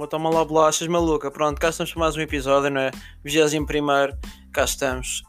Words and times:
Então, 0.00 0.18
toma 0.18 0.30
lá 0.30 0.42
bolachas 0.42 0.88
maluca. 0.88 1.30
Pronto, 1.30 1.60
cá 1.60 1.68
estamos 1.68 1.92
para 1.92 2.00
mais 2.00 2.16
um 2.16 2.22
episódio, 2.22 2.70
não 2.70 2.80
é? 2.80 2.90
21 3.22 3.66
primeiro, 3.66 4.16
cá 4.50 4.64
estamos. 4.64 5.22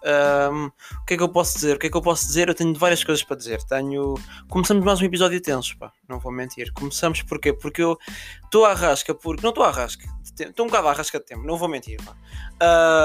Um, 0.50 0.68
o 0.68 1.06
que 1.06 1.16
é 1.16 1.18
que 1.18 1.24
eu 1.24 1.28
posso 1.28 1.56
dizer? 1.56 1.76
O 1.76 1.80
que 1.80 1.88
é 1.88 1.90
que 1.90 1.98
eu 1.98 2.02
posso 2.02 2.26
dizer? 2.26 2.48
Eu 2.48 2.56
tenho 2.56 2.74
várias 2.74 3.04
coisas 3.04 3.22
para 3.22 3.36
dizer. 3.36 3.62
Tenho. 3.64 4.16
Começamos 4.50 4.86
mais 4.86 5.02
um 5.02 5.04
episódio 5.04 5.42
tenso, 5.42 5.78
pá. 5.78 5.92
Não 6.08 6.20
vou 6.20 6.32
mentir. 6.32 6.72
Começamos 6.72 7.22
porquê? 7.22 7.52
Porque 7.52 7.82
eu 7.82 7.98
estou 8.46 8.64
à 8.64 8.74
rasca, 8.74 9.14
porque. 9.14 9.44
Não 9.44 9.50
estou 9.50 9.66
à 9.66 9.72
rasca. 9.72 10.08
Estou 10.40 10.66
um 10.66 10.70
bocado 10.70 10.88
à 10.88 10.94
rasca 10.94 11.20
de 11.20 11.26
tempo, 11.26 11.46
não 11.46 11.58
vou 11.58 11.68
mentir, 11.68 12.00
pá. 12.06 12.16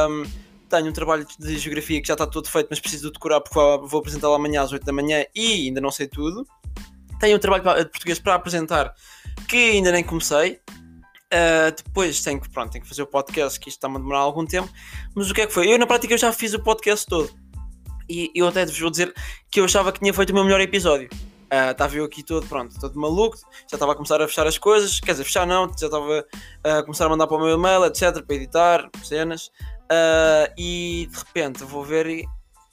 Um, 0.09 0.23
tenho 0.69 0.87
um 0.87 0.93
trabalho 0.93 1.27
de 1.37 1.59
geografia 1.59 2.01
que 2.01 2.07
já 2.07 2.15
está 2.15 2.29
todo 2.29 2.49
feito, 2.49 2.69
mas 2.71 2.79
preciso 2.79 3.09
de 3.09 3.15
decorar 3.15 3.41
porque 3.41 3.59
vou 3.89 3.99
apresentá-lo 3.99 4.35
amanhã 4.35 4.63
às 4.63 4.71
8 4.71 4.87
da 4.87 4.93
manhã 4.93 5.25
e 5.35 5.67
ainda 5.67 5.81
não 5.81 5.91
sei 5.91 6.07
tudo. 6.07 6.47
Tenho 7.19 7.37
um 7.37 7.41
trabalho 7.41 7.85
de 7.85 7.91
português 7.91 8.21
para 8.21 8.37
apresentar 8.37 8.95
que 9.49 9.73
ainda 9.73 9.91
nem 9.91 10.05
comecei. 10.05 10.61
Uh, 11.33 11.75
depois 11.77 12.23
tenho 12.23 12.41
que, 12.41 12.49
pronto, 12.49 12.71
tenho 12.71 12.83
que 12.83 12.89
fazer 12.89 13.03
o 13.03 13.07
podcast, 13.07 13.59
que 13.59 13.69
isto 13.69 13.79
está-me 13.79 13.97
a 13.97 13.99
demorar 13.99 14.21
algum 14.21 14.47
tempo. 14.47 14.69
Mas 15.15 15.31
o 15.31 15.35
que 15.35 15.43
é 15.43 15.47
que 15.47 15.53
foi? 15.53 15.73
Eu, 15.73 15.79
na 15.79 15.87
prática, 15.87 16.15
eu 16.15 16.19
já 16.19 16.33
fiz 16.33 16.55
o 16.55 16.63
podcast 16.63 17.07
todo. 17.07 17.31
E 18.09 18.31
eu 18.35 18.47
até 18.47 18.65
vos 18.65 18.79
vou 18.79 18.91
dizer 18.91 19.13
que 19.51 19.59
eu 19.59 19.65
achava 19.65 19.91
que 19.93 19.99
tinha 19.99 20.15
feito 20.15 20.31
o 20.31 20.35
meu 20.35 20.45
melhor 20.45 20.61
episódio. 20.61 21.09
Uh, 21.47 21.71
estava 21.71 21.95
eu 21.97 22.05
aqui 22.05 22.23
todo, 22.23 22.47
pronto, 22.47 22.79
todo 22.79 22.99
maluco. 22.99 23.37
Já 23.71 23.77
estava 23.77 23.93
a 23.93 23.95
começar 23.95 24.21
a 24.23 24.29
fechar 24.29 24.47
as 24.47 24.59
coisas. 24.59 25.01
Quer 25.01 25.13
dizer, 25.13 25.25
fechar 25.25 25.47
não, 25.47 25.67
já 25.79 25.87
estava 25.87 26.25
a 26.63 26.83
começar 26.83 27.07
a 27.07 27.09
mandar 27.09 27.27
para 27.27 27.37
o 27.37 27.41
meu 27.41 27.57
e-mail, 27.57 27.85
etc. 27.85 28.23
Para 28.25 28.37
editar, 28.37 28.91
cenas. 29.03 29.51
Uh, 29.87 30.53
e 30.57 31.09
de 31.11 31.19
repente 31.19 31.65
vou 31.65 31.85
ver 31.85 32.07
e. 32.07 32.25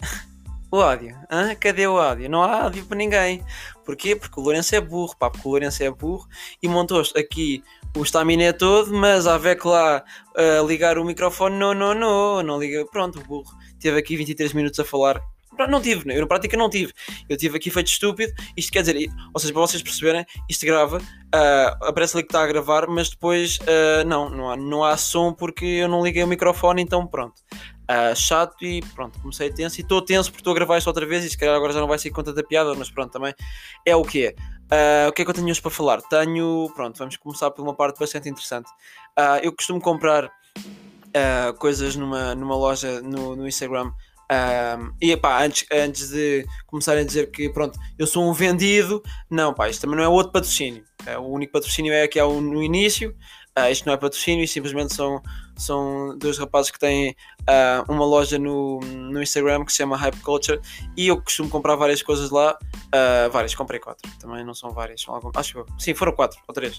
o 0.72 0.82
áudio. 0.82 1.16
Hã? 1.30 1.54
Cadê 1.56 1.88
o 1.88 2.00
áudio? 2.00 2.30
Não 2.30 2.42
há 2.44 2.64
áudio 2.64 2.86
para 2.86 2.98
ninguém. 2.98 3.44
Porquê? 3.86 4.16
Porque 4.16 4.40
o 4.40 4.44
Lourenço 4.44 4.76
é 4.76 4.82
burro, 4.82 5.16
pá, 5.18 5.30
porque 5.30 5.48
o 5.48 5.52
Lourenço 5.52 5.84
é 5.84 5.92
burro 5.92 6.28
e 6.62 6.68
montou 6.68 7.02
aqui 7.16 7.64
o 7.96 8.04
estaminé 8.04 8.52
todo, 8.54 8.94
mas 8.94 9.28
a 9.28 9.40
que 9.56 9.68
lá 9.68 10.04
uh, 10.36 10.68
ligar 10.68 10.98
o 10.98 11.06
microfone, 11.06 11.58
não, 11.58 11.74
não, 11.74 11.94
não, 11.94 12.44
não 12.44 12.60
liga. 12.60 12.86
Pronto, 12.88 13.22
burro 13.22 13.52
teve 13.80 13.98
aqui 13.98 14.16
23 14.16 14.54
minutos 14.54 14.80
a 14.80 14.86
falar. 14.86 15.22
Não 15.70 15.80
tive, 15.80 16.12
eu 16.12 16.22
na 16.22 16.28
prática 16.28 16.58
não 16.58 16.68
tive. 16.68 16.92
Eu 17.30 17.38
tive 17.38 17.58
aqui 17.58 17.70
feito 17.70 17.88
estúpido. 17.88 18.34
Isto 18.58 18.72
quer 18.72 18.82
dizer, 18.82 19.08
ou 19.32 19.40
seja, 19.40 19.54
para 19.54 19.62
vocês 19.62 19.84
perceberem, 19.84 20.26
isto 20.50 20.66
grava, 20.66 20.98
uh, 20.98 21.86
aparece 21.86 22.18
ali 22.18 22.24
que 22.24 22.30
está 22.30 22.44
a 22.44 22.48
gravar, 22.48 22.88
mas 22.88 23.10
depois 23.12 23.60
uh, 23.60 24.08
não, 24.08 24.30
não 24.30 24.50
há, 24.50 24.58
não 24.58 24.84
há 24.84 24.98
som 24.98 25.32
porque 25.32 25.64
eu 25.66 25.88
não 25.88 26.04
liguei 26.04 26.24
o 26.24 26.28
microfone, 26.28 26.82
então 26.82 27.06
pronto 27.06 27.36
uh, 27.84 28.16
chato 28.16 28.64
e 28.64 28.82
pronto, 28.94 29.20
comecei 29.20 29.52
tenso 29.52 29.80
e 29.80 29.82
estou 29.82 30.02
tenso 30.02 30.30
porque 30.30 30.42
estou 30.42 30.52
a 30.52 30.56
gravar 30.56 30.78
isto 30.78 30.88
outra 30.88 31.06
vez 31.06 31.24
e 31.24 31.30
se 31.30 31.38
calhar 31.38 31.56
agora 31.56 31.74
já 31.74 31.80
não 31.80 31.88
vai 31.88 32.00
ser 32.00 32.10
conta 32.12 32.34
da 32.34 32.44
piada, 32.44 32.74
mas 32.76 32.90
pronto, 32.90 33.12
também 33.12 33.34
é 33.86 33.96
o 33.96 34.04
que 34.04 34.28
é. 34.28 34.36
Uh, 34.64 35.10
o 35.10 35.12
que 35.12 35.22
é 35.22 35.26
que 35.26 35.32
eu 35.32 35.36
tenho 35.36 35.50
hoje 35.50 35.62
para 35.62 35.72
falar? 35.72 36.02
Tenho, 36.02 36.72
pronto, 36.76 36.98
vamos 36.98 37.18
começar 37.18 37.52
por 37.52 37.62
uma 37.62 37.76
parte 37.76 38.00
bastante 38.00 38.30
interessante. 38.30 38.70
Uh, 39.18 39.40
eu 39.42 39.54
costumo 39.54 39.80
comprar 39.80 40.32
coisas 41.60 41.96
numa, 41.96 42.34
numa 42.34 42.56
loja 42.56 43.00
no, 43.00 43.36
no 43.36 43.48
Instagram 43.48 43.92
e 45.00 45.16
pá, 45.16 45.44
antes, 45.44 45.64
antes 45.72 46.10
de 46.10 46.44
começarem 46.66 47.04
a 47.04 47.06
dizer 47.06 47.30
que 47.30 47.50
pronto, 47.50 47.78
eu 48.00 48.08
sou 48.08 48.28
um 48.28 48.34
vendido, 48.34 49.04
não, 49.30 49.54
pá, 49.54 49.70
isto 49.70 49.82
também 49.82 49.98
não 49.98 50.04
é 50.04 50.08
outro 50.08 50.32
patrocínio. 50.32 50.84
É, 51.06 51.16
o 51.18 51.28
único 51.28 51.54
patrocínio 51.54 51.94
é 51.94 52.08
que 52.08 52.20
é 52.20 52.24
no 52.24 52.64
início, 52.64 53.16
uh, 53.58 53.70
isto 53.72 53.86
não 53.86 53.94
é 53.94 53.98
patrocínio, 53.98 54.48
simplesmente 54.48 54.94
são, 54.94 55.22
são 55.56 56.18
dois 56.18 56.38
rapazes 56.38 56.72
que 56.72 56.80
têm 56.80 57.16
uh, 57.42 57.92
uma 57.92 58.06
loja 58.06 58.38
no, 58.40 58.80
no 58.80 59.22
Instagram 59.22 59.66
que 59.66 59.72
se 59.72 59.78
chama 59.78 59.98
Hype 59.98 60.20
Culture 60.22 60.60
e 60.98 61.08
eu 61.08 61.22
costumo 61.22 61.50
comprar 61.50 61.76
várias 61.76 62.02
coisas 62.02 62.30
lá. 62.30 62.58
Uh, 62.94 63.30
várias, 63.32 63.56
comprei 63.56 63.80
quatro, 63.80 64.10
também 64.20 64.44
não 64.44 64.54
são 64.54 64.72
várias, 64.72 65.02
são 65.02 65.16
algumas, 65.16 65.36
acho 65.38 65.64
que 65.64 65.84
sim, 65.84 65.94
foram 65.94 66.14
quatro 66.14 66.40
ou 66.48 66.54
três. 66.54 66.78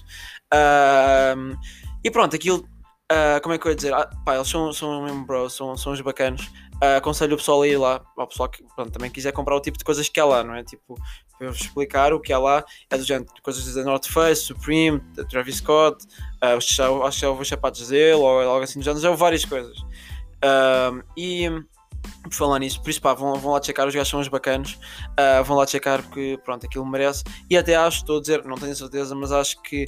Uh, 0.53 1.57
e 2.03 2.11
pronto, 2.11 2.35
aquilo, 2.35 2.67
como 3.41 3.53
é 3.53 3.57
que 3.57 3.67
eu 3.67 3.71
ia 3.71 3.75
dizer? 3.75 3.93
Ah, 3.93 4.09
pá, 4.25 4.35
eles 4.35 4.47
são, 4.47 4.71
são 4.73 5.03
mesmo 5.03 5.49
são, 5.49 5.77
são 5.77 5.93
os 5.93 6.01
bacanos. 6.01 6.49
Uh, 6.75 6.97
aconselho 6.97 7.35
o 7.35 7.37
pessoal 7.37 7.61
a 7.61 7.67
ir 7.67 7.77
lá, 7.77 8.01
ao 8.17 8.27
pessoal 8.27 8.49
que 8.49 8.61
pronto, 8.75 8.91
também 8.91 9.09
quiser 9.09 9.31
comprar 9.31 9.55
o 9.55 9.61
tipo 9.61 9.77
de 9.77 9.83
coisas 9.85 10.09
que 10.09 10.19
há 10.19 10.25
lá, 10.25 10.43
não 10.43 10.53
é? 10.53 10.63
Tipo, 10.63 10.95
para 11.37 11.49
explicar 11.49 12.13
o 12.13 12.19
que 12.19 12.31
há 12.31 12.39
lá, 12.39 12.63
é 12.89 12.97
do 12.97 13.03
género 13.03 13.29
coisas 13.43 13.73
da 13.73 13.83
North 13.83 14.07
Face, 14.07 14.41
Supreme, 14.41 15.01
Travis 15.29 15.57
Scott, 15.57 16.05
uh, 16.43 16.57
acho 16.57 16.67
que 16.67 17.21
já 17.21 17.29
os 17.31 17.47
sapatos 17.47 17.87
dele, 17.89 18.13
ou 18.13 18.41
algo 18.41 18.63
assim 18.63 18.79
do 18.79 18.85
género, 18.85 19.01
já 19.01 19.11
várias 19.11 19.45
coisas. 19.45 19.77
Uh, 19.79 21.03
e 21.17 21.49
por 22.23 22.33
falar 22.33 22.59
nisso, 22.59 22.81
por 22.81 22.89
isso 22.89 23.01
pá, 23.01 23.13
vão, 23.13 23.35
vão 23.35 23.53
lá 23.53 23.61
checar, 23.61 23.87
os 23.87 23.93
gajos 23.93 24.09
são 24.09 24.19
uns 24.19 24.27
bacanos, 24.27 24.77
uh, 25.11 25.43
vão 25.43 25.57
lá 25.57 25.65
checar 25.65 26.01
porque 26.03 26.39
pronto, 26.43 26.65
aquilo 26.65 26.85
merece. 26.85 27.23
E 27.49 27.57
até 27.57 27.75
acho, 27.75 27.99
estou 27.99 28.17
a 28.17 28.21
dizer, 28.21 28.43
não 28.45 28.57
tenho 28.57 28.75
certeza, 28.75 29.15
mas 29.15 29.31
acho 29.31 29.61
que 29.61 29.85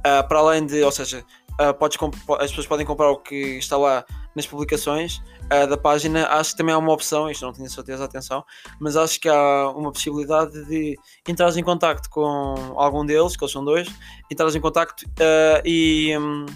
uh, 0.00 0.26
para 0.28 0.38
além 0.38 0.66
de, 0.66 0.82
ou 0.82 0.92
seja, 0.92 1.24
uh, 1.60 1.74
podes 1.74 1.98
as 2.38 2.50
pessoas 2.50 2.66
podem 2.66 2.86
comprar 2.86 3.10
o 3.10 3.16
que 3.16 3.58
está 3.58 3.76
lá 3.76 4.04
nas 4.34 4.46
publicações 4.46 5.20
uh, 5.52 5.66
da 5.66 5.76
página, 5.76 6.26
acho 6.28 6.52
que 6.52 6.58
também 6.58 6.74
há 6.74 6.78
uma 6.78 6.92
opção, 6.92 7.30
isto 7.30 7.44
não 7.44 7.52
tenho 7.52 7.68
certeza, 7.68 8.04
atenção, 8.04 8.44
mas 8.78 8.96
acho 8.96 9.20
que 9.20 9.28
há 9.28 9.70
uma 9.70 9.92
possibilidade 9.92 10.64
de 10.66 10.96
entrar 11.26 11.56
em 11.56 11.62
contacto 11.62 12.08
com 12.10 12.54
algum 12.76 13.04
deles, 13.04 13.36
que 13.36 13.44
eles 13.44 13.52
são 13.52 13.64
dois, 13.64 13.88
entrar 14.30 14.54
em 14.54 14.60
contacto 14.60 15.04
uh, 15.06 15.62
e. 15.64 16.16
Um, 16.16 16.46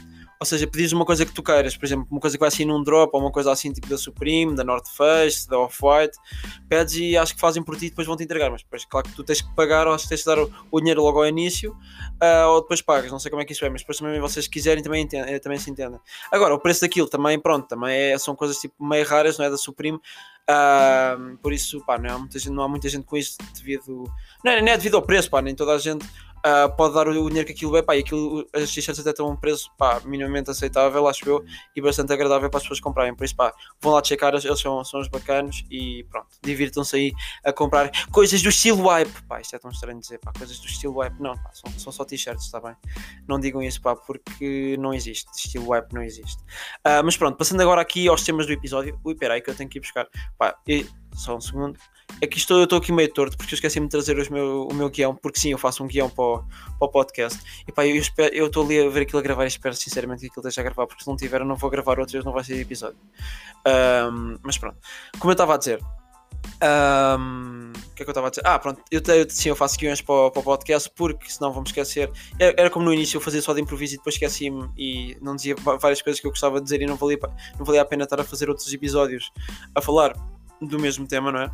ou 0.45 0.47
seja, 0.47 0.67
pedires 0.67 0.93
uma 0.93 1.07
coisa 1.07 1.25
que 1.25 1.33
tu 1.33 1.43
queiras, 1.43 1.75
por 1.75 1.87
exemplo, 1.87 2.07
uma 2.11 2.21
coisa 2.21 2.37
que 2.37 2.41
vai 2.41 2.49
assim 2.49 2.67
num 2.67 2.83
drop 2.83 3.11
ou 3.15 3.21
uma 3.23 3.33
coisa 3.33 3.51
assim 3.51 3.73
tipo 3.73 3.89
da 3.89 3.97
Supreme, 3.97 4.55
da 4.55 4.63
North 4.63 4.87
Face, 4.95 5.49
da 5.49 5.59
Off-White, 5.59 6.19
pedes 6.69 6.97
e 6.97 7.17
acho 7.17 7.35
que 7.35 7.41
fazem 7.41 7.63
por 7.63 7.75
ti 7.79 7.87
e 7.87 7.89
depois 7.89 8.07
vão 8.07 8.15
te 8.15 8.25
entregar. 8.25 8.51
Mas 8.51 8.63
depois, 8.63 8.85
claro 8.85 9.09
que 9.09 9.15
tu 9.15 9.25
tens 9.25 9.41
que 9.41 9.55
pagar 9.55 9.89
ou 9.89 9.97
tens 9.97 10.21
que 10.21 10.27
dar 10.27 10.39
o, 10.39 10.81
dinheiro 10.81 11.03
logo 11.03 11.19
ao 11.19 11.27
início 11.27 11.73
uh, 11.73 12.49
ou 12.51 12.61
depois 12.61 12.83
pagas. 12.83 13.11
Não 13.11 13.19
sei 13.19 13.31
como 13.31 13.41
é 13.41 13.47
que 13.47 13.55
isso 13.55 13.65
é, 13.65 13.71
mas 13.71 13.81
depois 13.81 13.97
também 13.97 14.21
vocês 14.21 14.47
quiserem 14.47 14.83
também, 14.83 15.05
entendem, 15.05 15.33
eh, 15.33 15.39
também 15.39 15.59
se 15.59 15.71
entendem. 15.71 15.99
Agora, 16.31 16.55
o 16.55 16.59
preço 16.59 16.83
daquilo 16.83 17.09
também, 17.09 17.41
pronto, 17.41 17.67
também 17.67 17.97
é, 17.97 18.19
são 18.19 18.37
coisas 18.37 18.59
tipo 18.59 18.85
meio 18.85 19.07
raras, 19.07 19.39
não 19.39 19.47
é? 19.47 19.51
Da 19.51 19.57
Supreme. 19.57 19.97
Uh, 19.97 21.39
por 21.39 21.55
isso, 21.55 21.83
pá, 21.87 21.97
não 21.97 22.15
há, 22.15 22.19
muita 22.19 22.39
gente, 22.39 22.53
não 22.53 22.63
há 22.63 22.69
muita 22.69 22.87
gente 22.91 23.07
com 23.07 23.17
isso 23.17 23.39
devido. 23.55 24.05
Não 24.45 24.53
é, 24.53 24.61
não 24.61 24.69
é 24.69 24.77
devido 24.77 24.97
ao 24.97 25.03
preço, 25.03 25.31
pá, 25.31 25.41
nem 25.41 25.55
toda 25.55 25.73
a 25.73 25.79
gente 25.79 26.05
uh, 26.45 26.75
pode 26.77 26.95
dar 26.95 27.09
o 27.09 27.29
dinheiro 27.29 27.47
que 27.47 27.53
aquilo 27.53 27.77
é, 27.77 27.83
pá, 27.83 27.97
e 27.97 28.01
aquilo, 28.01 28.47
as 28.53 28.71
t-shirts 28.71 29.05
até 29.07 29.23
a 29.23 29.25
um 29.25 29.37
preço, 29.37 29.71
pá, 29.77 30.01
minimamente 30.05 30.51
aceitável, 30.51 31.09
acho 31.09 31.29
eu, 31.29 31.45
e 31.75 31.81
bastante 31.81 32.13
agradável 32.13 32.51
para 32.51 32.59
as 32.59 32.65
pessoas 32.65 32.81
comprarem, 32.81 33.15
por 33.15 33.25
isso, 33.25 33.35
pá, 33.35 33.53
vão 33.81 33.95
lá 33.95 34.05
checar, 34.05 34.35
eles 34.35 34.61
são, 34.61 34.85
são 34.85 35.01
os 35.01 35.09
bacanos 35.09 35.65
e 35.71 36.05
pronto, 36.11 36.29
divirtam-se 36.43 36.97
aí 36.97 37.13
a 37.45 37.53
comprar 37.53 37.91
coisas 38.11 38.43
do 38.43 38.49
estilo 38.51 38.89
wipe, 38.89 39.23
pá, 39.23 39.41
isto 39.41 39.57
é 39.57 39.59
tão 39.59 39.71
estranho 39.71 39.99
dizer, 39.99 40.19
pá, 40.19 40.33
coisas 40.37 40.59
do 40.59 40.67
estilo 40.67 40.99
wipe, 40.99 41.17
não, 41.21 41.35
pá, 41.35 41.51
são, 41.53 41.73
são 41.79 41.93
só 41.93 42.05
t-shirts, 42.05 42.45
está 42.45 42.61
bem? 42.61 42.77
Não 43.27 43.41
digam 43.41 43.63
isso, 43.63 43.81
pá, 43.81 43.97
porque 43.97 44.77
não 44.79 44.93
existe, 44.93 45.31
estilo 45.35 45.71
wipe 45.71 45.95
não 45.95 46.03
existe. 46.03 46.43
Uh, 46.87 47.03
mas 47.05 47.17
pronto, 47.17 47.37
passando 47.37 47.61
agora 47.61 47.81
aqui 47.81 48.07
aos 48.09 48.23
temas 48.23 48.47
do 48.47 48.53
episódio, 48.53 48.99
ui, 49.05 49.15
peraí 49.15 49.41
que 49.41 49.51
eu 49.51 49.55
tenho 49.55 49.69
que 49.71 49.79
ir 49.79 49.81
buscar, 49.81 50.07
pá, 50.37 50.57
e, 50.69 50.87
só 51.15 51.37
um 51.37 51.41
segundo. 51.41 51.79
É 52.21 52.27
que 52.27 52.37
estou, 52.37 52.59
eu 52.59 52.65
estou 52.65 52.79
aqui 52.79 52.93
meio 52.93 53.13
torto 53.13 53.37
porque 53.37 53.55
eu 53.55 53.57
esqueci-me 53.57 53.87
de 53.87 53.91
trazer 53.91 54.19
os 54.19 54.29
meu, 54.29 54.69
o 54.71 54.75
meu 54.75 54.91
guião, 54.91 55.15
porque 55.17 55.41
sim, 55.41 55.51
eu 55.53 55.59
faço 55.59 55.83
um 55.83 55.87
guião 55.87 56.09
para 56.09 56.25
o, 56.25 56.39
para 56.79 56.87
o 56.87 56.89
podcast. 56.89 57.41
E 57.67 57.73
pá, 57.73 57.87
eu, 57.87 57.97
estou 58.47 58.65
ali 58.65 58.87
a 58.87 58.89
ver 58.89 59.03
aquilo 59.03 59.19
a 59.19 59.23
gravar 59.23 59.45
e 59.45 59.49
espero 59.49 59.75
sinceramente 59.75 60.21
que 60.21 60.27
aquilo 60.27 60.47
esteja 60.47 60.61
a 60.61 60.65
gravar, 60.65 60.87
porque 60.87 61.03
se 61.03 61.09
não 61.09 61.17
tiver 61.17 61.41
eu 61.41 61.47
não 61.47 61.57
vou 61.57 61.71
gravar 61.71 61.99
outro, 61.99 62.23
não 62.25 62.33
vai 62.33 62.45
ser 62.45 62.61
episódio. 62.61 62.99
Um, 63.67 64.37
mas 64.43 64.59
pronto, 64.59 64.77
como 65.19 65.31
eu 65.31 65.35
estava 65.35 65.55
a 65.55 65.57
dizer, 65.57 65.81
um, 66.63 67.73
o 67.75 67.95
que 67.95 68.03
é 68.03 68.05
que 68.05 68.11
eu 68.11 68.13
estava 68.13 68.29
a 68.29 68.31
dizer? 68.31 68.43
Ah, 68.45 68.59
pronto, 68.59 68.83
eu, 68.91 69.01
eu, 69.07 69.29
sim, 69.29 69.49
eu 69.49 69.57
faço 69.57 69.79
guiões 69.79 70.01
para, 70.01 70.31
para 70.31 70.41
o 70.41 70.43
podcast 70.43 70.91
porque 70.95 71.31
senão 71.31 71.53
vamos 71.53 71.71
esquecer. 71.71 72.11
Era, 72.39 72.55
era, 72.57 72.71
como 72.71 72.85
no 72.85 72.93
início 72.93 73.17
eu 73.17 73.21
fazia 73.21 73.43
só 73.43 73.53
de 73.53 73.61
improviso 73.61 73.95
e 73.95 73.97
depois 73.97 74.15
esqueci-me 74.15 74.71
e 74.77 75.17
não 75.21 75.37
dizia 75.37 75.55
várias 75.57 76.03
coisas 76.03 76.21
que 76.21 76.27
eu 76.27 76.31
gostava 76.31 76.59
de 76.59 76.65
dizer 76.65 76.83
e 76.83 76.87
não 76.87 76.97
valia, 76.97 77.19
não 77.59 77.65
valia 77.65 77.83
a 77.83 77.85
pena 77.85 78.05
estar 78.05 78.21
a 78.21 78.25
fazer 78.25 78.49
outros 78.49 78.73
episódios 78.73 79.33
a 79.75 79.81
falar 79.81 80.15
do 80.67 80.79
mesmo 80.79 81.07
tema, 81.07 81.31
não 81.31 81.41
é? 81.41 81.51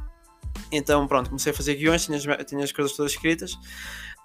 Então, 0.73 1.07
pronto, 1.07 1.29
comecei 1.29 1.53
a 1.53 1.55
fazer 1.55 1.75
guiões, 1.75 2.05
tinha 2.05 2.17
as, 2.17 2.45
tinha 2.45 2.65
as 2.65 2.73
coisas 2.73 2.97
todas 2.97 3.13
escritas. 3.13 3.57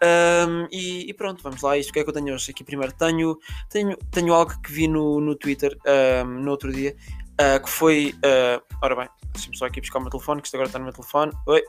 Um, 0.04 0.68
e, 0.72 1.10
e, 1.10 1.14
pronto, 1.14 1.42
vamos 1.42 1.62
lá. 1.62 1.78
Isto 1.78 1.94
que 1.94 2.00
é 2.00 2.04
que 2.04 2.10
eu 2.10 2.14
tenho 2.14 2.34
hoje? 2.34 2.52
Aqui 2.52 2.64
primeiro 2.64 2.94
tenho, 2.94 3.38
tenho, 3.70 3.98
tenho 4.12 4.34
algo 4.34 4.60
que 4.62 4.72
vi 4.72 4.88
no, 4.88 5.22
no 5.22 5.36
Twitter 5.36 5.78
um, 6.24 6.42
no 6.42 6.52
outro 6.52 6.72
dia 6.72 6.96
uh, 7.42 7.64
que 7.64 7.70
foi. 7.70 8.14
Uh, 8.18 8.62
ora 8.82 8.96
bem, 8.96 9.10
deixa-me 9.34 9.58
só 9.58 9.66
aqui 9.66 9.80
buscar 9.80 10.00
o 10.00 10.02
meu 10.02 10.12
telefone, 10.12 10.42
que 10.42 10.48
isto 10.48 10.56
agora 10.56 10.68
está 10.68 10.80
no 10.80 10.86
meu 10.86 10.94
telefone. 10.94 11.32
Oi, 11.48 11.64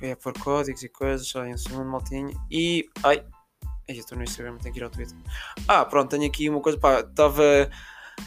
eu 0.00 0.08
ia 0.08 0.16
pôr 0.16 0.32
códigos 0.38 0.82
e 0.82 0.88
coisas, 0.88 1.28
só 1.28 1.44
em 1.44 1.54
um 1.54 1.58
segundo, 1.58 1.88
maltinho. 1.88 2.30
E. 2.50 2.88
Ai, 3.02 3.24
eu 3.86 3.94
estou 3.96 4.16
no 4.16 4.24
Instagram, 4.24 4.56
tenho 4.58 4.72
que 4.72 4.80
ir 4.80 4.84
ao 4.84 4.90
Twitter. 4.90 5.16
Ah, 5.68 5.84
pronto, 5.84 6.10
tenho 6.10 6.26
aqui 6.26 6.48
uma 6.48 6.60
coisa, 6.60 6.78
pá, 6.78 7.00
estava 7.00 7.70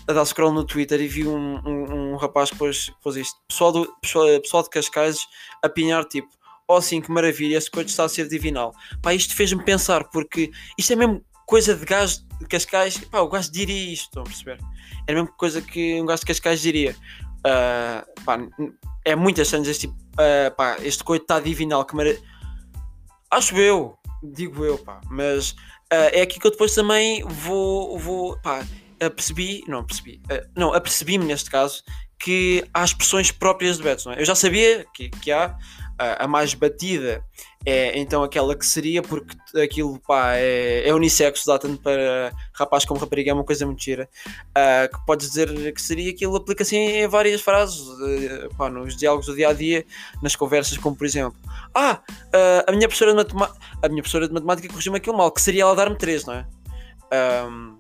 a 0.08 0.14
dar 0.14 0.26
scroll 0.26 0.54
no 0.54 0.64
Twitter 0.64 1.00
e 1.02 1.08
vi 1.08 1.28
um, 1.28 1.60
um, 1.66 2.14
um 2.14 2.16
rapaz 2.16 2.50
que 2.50 2.58
pôs, 2.58 2.92
pôs 3.02 3.16
isto. 3.16 3.36
Pessoal, 3.48 3.72
do, 3.72 3.96
pessoal, 4.02 4.42
pessoal 4.42 4.64
de 4.64 4.70
Cascais 4.70 5.20
a 5.64 5.70
pinhar 5.70 6.06
tipo, 6.06 6.30
oh 6.68 6.82
sim, 6.82 7.02
que 7.02 7.12
maravilha, 7.12 7.58
esse 7.58 7.70
coach 7.72 7.90
está 7.90 8.04
a 8.04 8.10
ser 8.10 8.28
divinal. 8.28 8.74
Pá, 9.02 9.14
isto 9.14 9.36
fez-me 9.36 9.64
pensar, 9.64 10.04
porque 10.06 10.52
isto 10.78 10.94
é 10.94 10.96
mesmo 10.96 11.24
coisa 11.46 11.74
de 11.74 11.86
gajo 11.86 12.20
de 12.40 12.48
Cascais, 12.48 12.98
pá, 12.98 13.20
o 13.22 13.30
gajo 13.30 13.52
diria 13.52 13.94
isto, 13.94 14.06
estão 14.06 14.24
a 14.24 14.26
perceber? 14.26 14.60
É 15.08 15.12
a 15.12 15.16
mesma 15.16 15.32
coisa 15.38 15.62
que 15.62 16.02
um 16.02 16.06
gajo 16.06 16.22
de 16.22 16.28
Cascais 16.28 16.62
diria. 16.62 16.96
Uh, 17.40 18.24
pá, 18.24 18.38
é 19.06 19.16
muitas 19.16 19.48
cenas 19.48 19.68
este 19.68 19.88
tipo, 19.88 19.96
uh, 19.96 20.54
pá, 20.56 20.78
este 20.82 21.04
coito 21.04 21.24
está 21.24 21.40
divinal, 21.40 21.86
que 21.86 21.96
maravilha. 21.96 22.22
Acho 23.32 23.58
eu, 23.58 23.98
digo 24.22 24.66
eu, 24.66 24.78
pá. 24.78 25.00
Mas 25.10 25.52
uh, 25.52 26.12
é 26.12 26.22
aqui 26.22 26.40
que 26.40 26.48
eu 26.48 26.52
depois 26.52 26.76
também 26.76 27.24
vou, 27.24 27.98
vou 27.98 28.38
pá, 28.42 28.66
apercebi, 29.02 29.64
não 29.68 29.84
percebi, 29.84 30.22
uh, 30.32 30.50
não, 30.56 30.74
apercebi-me 30.74 31.26
neste 31.26 31.50
caso 31.50 31.84
que 32.20 32.64
há 32.74 32.84
expressões 32.84 33.32
próprias 33.32 33.78
de 33.78 33.84
Betos, 33.84 34.08
é? 34.08 34.20
Eu 34.20 34.26
já 34.26 34.36
sabia 34.36 34.86
que, 34.94 35.10
que 35.10 35.32
há, 35.32 35.56
a, 35.98 36.26
a 36.26 36.28
mais 36.28 36.54
batida 36.54 37.24
é 37.66 37.98
então 38.00 38.24
aquela 38.24 38.56
que 38.56 38.66
seria, 38.66 39.02
porque 39.02 39.36
aquilo 39.60 40.00
pá, 40.00 40.36
é, 40.36 40.88
é 40.88 40.94
unissexo, 40.94 41.46
dá 41.46 41.60
tanto 41.60 41.82
para 41.82 42.32
rapaz 42.54 42.86
como 42.86 43.00
rapariga, 43.00 43.32
é 43.32 43.34
uma 43.34 43.44
coisa 43.44 43.66
muito. 43.66 43.82
Uh, 43.82 43.98
que 44.94 45.06
podes 45.06 45.28
dizer 45.28 45.74
que 45.74 45.82
seria 45.82 46.10
aquilo, 46.12 46.36
aplica-se 46.36 46.76
em 46.76 47.08
várias 47.08 47.42
frases, 47.42 47.80
uh, 47.80 48.56
pá, 48.58 48.70
nos 48.70 48.96
diálogos 48.96 49.26
do 49.26 49.36
dia 49.36 49.50
a 49.50 49.54
dia, 49.54 49.86
nas 50.22 50.36
conversas, 50.36 50.78
como 50.78 50.96
por 50.96 51.06
exemplo: 51.06 51.38
Ah, 51.76 52.02
uh, 52.28 52.64
a, 52.68 52.72
minha 52.72 52.88
professora 52.88 53.12
de 53.12 53.18
matemática, 53.18 53.60
a 53.84 53.90
minha 53.90 54.02
professora 54.02 54.28
de 54.28 54.34
matemática 54.34 54.68
corrigiu-me 54.70 54.98
aquilo 54.98 55.18
mal, 55.18 55.32
que 55.32 55.42
seria 55.42 55.64
ela 55.64 55.76
dar-me 55.76 55.98
3, 55.98 56.26
não 56.26 56.34
é? 56.36 56.48
Um, 57.48 57.77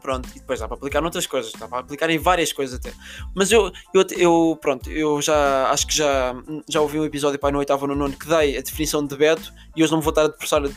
pronto, 0.00 0.28
e 0.34 0.40
depois 0.40 0.60
dá 0.60 0.66
para 0.66 0.76
aplicar 0.76 1.00
noutras 1.00 1.26
coisas, 1.26 1.52
dá 1.52 1.68
para 1.68 1.78
aplicar 1.78 2.10
em 2.10 2.18
várias 2.18 2.52
coisas 2.52 2.78
até. 2.78 2.92
Mas 3.34 3.52
eu, 3.52 3.70
eu, 3.94 4.04
eu 4.16 4.58
pronto, 4.60 4.90
eu 4.90 5.20
já 5.22 5.70
acho 5.70 5.86
que 5.86 5.96
já, 5.96 6.34
já 6.68 6.80
ouvi 6.80 6.98
um 6.98 7.04
episódio 7.04 7.38
para 7.38 7.52
no 7.52 7.58
oitavo 7.58 7.82
ou 7.82 7.88
no 7.88 7.94
nono 7.94 8.16
que 8.16 8.26
dei 8.26 8.58
a 8.58 8.60
definição 8.60 9.06
de 9.06 9.16
Beto 9.16 9.52
e 9.76 9.82
hoje 9.82 9.92
não 9.92 9.98
me 9.98 10.04
vou 10.04 10.10
estar 10.10 10.24
a 10.24 10.28
depressar, 10.28 10.62
uh, 10.64 10.70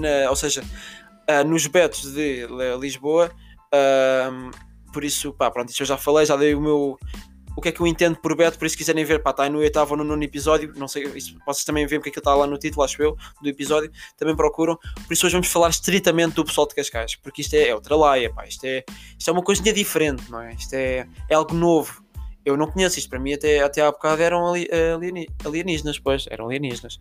na, 0.00 0.30
ou 0.30 0.36
seja, 0.36 0.62
uh, 0.62 1.46
nos 1.46 1.66
Betos 1.66 2.12
de 2.12 2.46
Lisboa. 2.80 3.30
Uh, 3.66 4.50
por 4.92 5.02
isso, 5.02 5.32
pá, 5.32 5.50
pronto, 5.50 5.70
isso 5.70 5.82
eu 5.82 5.86
já 5.86 5.96
falei, 5.96 6.24
já 6.24 6.36
dei 6.36 6.54
o 6.54 6.60
meu, 6.60 6.98
o 7.56 7.60
que 7.60 7.68
é 7.68 7.72
que 7.72 7.80
eu 7.80 7.86
entendo 7.86 8.16
por 8.16 8.36
Beto, 8.36 8.58
por 8.58 8.66
isso 8.66 8.76
quiserem 8.76 9.04
ver, 9.04 9.22
pá, 9.22 9.30
está 9.30 9.44
aí 9.44 9.50
no 9.50 9.58
oitavo 9.58 9.92
ou 9.92 9.98
no 9.98 10.04
nono 10.04 10.22
episódio, 10.22 10.72
não 10.76 10.88
sei, 10.88 11.04
isso, 11.14 11.36
vocês 11.46 11.64
também 11.64 11.86
veem 11.86 12.00
porque 12.00 12.10
é 12.10 12.12
que 12.12 12.18
está 12.18 12.34
lá 12.34 12.46
no 12.46 12.58
título, 12.58 12.82
acho 12.82 13.02
eu, 13.02 13.16
do 13.40 13.48
episódio, 13.48 13.90
também 14.16 14.34
procuram, 14.34 14.76
por 14.76 15.12
isso 15.12 15.26
hoje 15.26 15.34
vamos 15.34 15.48
falar 15.48 15.70
estritamente 15.70 16.34
do 16.34 16.44
pessoal 16.44 16.66
de 16.66 16.74
Cascais, 16.74 17.14
porque 17.16 17.42
isto 17.42 17.54
é, 17.54 17.68
é 17.68 17.74
outra 17.74 17.96
laia, 17.96 18.32
pá, 18.32 18.46
isto 18.46 18.64
é, 18.64 18.84
isto 19.18 19.28
é 19.28 19.32
uma 19.32 19.42
coisinha 19.42 19.72
diferente, 19.72 20.30
não 20.30 20.40
é? 20.40 20.54
Isto 20.54 20.74
é, 20.74 21.06
é 21.28 21.34
algo 21.34 21.54
novo, 21.54 22.04
eu 22.44 22.56
não 22.56 22.66
conheço 22.66 22.98
isto, 22.98 23.08
para 23.08 23.18
mim 23.18 23.32
até, 23.32 23.60
até 23.60 23.80
há 23.80 23.90
bocado 23.90 24.20
eram 24.20 24.52
alienígenas, 25.44 25.98
pois, 25.98 26.26
eram 26.28 26.46
alienígenas, 26.46 26.96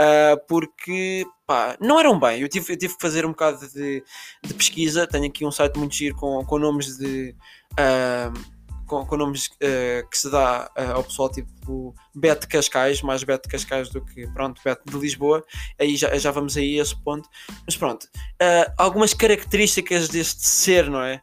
uh, 0.00 0.40
porque, 0.48 1.26
pá, 1.46 1.76
não 1.80 1.98
eram 2.00 2.18
bem, 2.18 2.40
eu 2.40 2.48
tive, 2.48 2.72
eu 2.72 2.78
tive 2.78 2.94
que 2.94 3.02
fazer 3.02 3.26
um 3.26 3.30
bocado 3.30 3.66
de, 3.68 4.02
de 4.42 4.54
pesquisa, 4.54 5.06
tenho 5.06 5.26
aqui 5.26 5.44
um 5.44 5.50
site 5.50 5.78
muito 5.78 5.94
giro 5.94 6.14
com, 6.16 6.44
com 6.44 6.58
nomes 6.58 6.96
de... 6.96 7.34
Uh, 7.72 8.55
com, 8.86 9.04
com 9.04 9.16
nomes 9.16 9.46
uh, 9.46 10.08
que 10.08 10.16
se 10.16 10.30
dá 10.30 10.70
uh, 10.78 10.92
ao 10.94 11.04
pessoal 11.04 11.28
tipo 11.28 11.94
Beto 12.14 12.48
Cascais, 12.48 13.02
mais 13.02 13.22
Beto 13.24 13.48
Cascais 13.48 13.90
do 13.90 14.00
que 14.00 14.26
pronto, 14.28 14.60
Beto 14.64 14.82
de 14.86 14.96
Lisboa, 14.98 15.44
aí 15.78 15.96
já, 15.96 16.16
já 16.16 16.30
vamos 16.30 16.56
aí 16.56 16.78
a 16.78 16.82
esse 16.82 16.96
ponto. 17.02 17.28
Mas 17.64 17.76
pronto, 17.76 18.04
uh, 18.04 18.72
algumas 18.78 19.12
características 19.12 20.08
deste 20.08 20.46
ser, 20.46 20.88
não 20.88 21.02
é? 21.02 21.20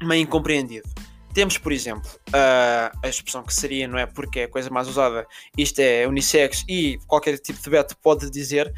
meio 0.00 0.22
incompreendido. 0.22 0.88
Temos, 1.34 1.58
por 1.58 1.72
exemplo, 1.72 2.08
a 2.32 3.08
expressão 3.08 3.42
que 3.42 3.52
seria, 3.52 3.88
não 3.88 3.98
é? 3.98 4.06
Porque 4.06 4.40
é 4.40 4.44
a 4.44 4.48
coisa 4.48 4.70
mais 4.70 4.86
usada, 4.86 5.26
isto 5.56 5.80
é 5.80 6.06
unissex 6.06 6.64
e 6.68 6.98
qualquer 7.08 7.38
tipo 7.38 7.60
de 7.60 7.70
beto 7.70 7.96
pode 7.96 8.30
dizer. 8.30 8.72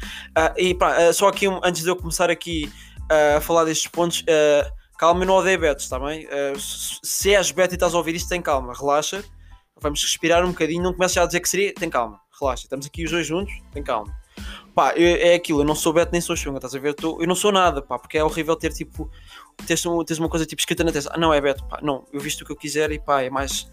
e 0.57 0.73
pá, 0.73 1.13
só 1.13 1.27
aqui, 1.27 1.45
antes 1.63 1.83
de 1.83 1.89
eu 1.89 1.95
começar 1.95 2.31
aqui 2.31 2.71
a 3.37 3.41
falar 3.41 3.65
destes 3.65 3.87
pontos, 3.91 4.23
calma 4.97 5.25
não 5.25 5.35
odeio 5.35 5.59
betos, 5.59 5.85
está 5.85 5.99
bem? 5.99 6.25
Uh, 6.25 6.59
se 6.59 7.33
és 7.33 7.51
beto 7.51 7.73
e 7.73 7.75
estás 7.75 7.93
a 7.93 7.97
ouvir 7.97 8.15
isto, 8.15 8.29
tem 8.29 8.41
calma, 8.41 8.73
relaxa. 8.73 9.23
Vamos 9.81 10.01
respirar 10.01 10.45
um 10.45 10.49
bocadinho, 10.49 10.81
não 10.81 10.93
comeces 10.93 11.15
já 11.15 11.23
a 11.23 11.25
dizer 11.25 11.39
que 11.39 11.49
seria, 11.49 11.73
tem 11.73 11.89
calma, 11.89 12.19
relaxa. 12.39 12.63
Estamos 12.63 12.85
aqui 12.85 13.03
os 13.03 13.11
dois 13.11 13.27
juntos, 13.27 13.53
tem 13.73 13.83
calma. 13.83 14.15
Pá, 14.73 14.93
é 14.97 15.33
aquilo, 15.33 15.61
eu 15.61 15.65
não 15.65 15.75
sou 15.75 15.93
beto 15.93 16.11
nem 16.11 16.19
sou 16.19 16.35
chunga, 16.35 16.57
estás 16.57 16.75
a 16.75 16.79
ver? 16.79 16.95
Eu, 17.01 17.21
eu 17.21 17.27
não 17.27 17.35
sou 17.35 17.49
nada, 17.49 17.81
pá, 17.81 17.97
porque 17.97 18.17
é 18.17 18.23
horrível 18.23 18.57
ter 18.57 18.73
tipo 18.73 19.09
tens 19.65 19.85
uma 20.19 20.29
coisa 20.29 20.45
tipo 20.45 20.59
escrita 20.59 20.83
na 20.83 20.91
testa, 20.91 21.11
ah, 21.13 21.17
não 21.17 21.33
é 21.33 21.39
Beto, 21.39 21.63
pá, 21.65 21.79
não, 21.81 22.05
eu 22.11 22.19
visto 22.19 22.41
o 22.41 22.45
que 22.45 22.51
eu 22.51 22.55
quiser 22.55 22.91
e 22.91 22.99
pá, 22.99 23.21
é 23.21 23.29
mais. 23.29 23.69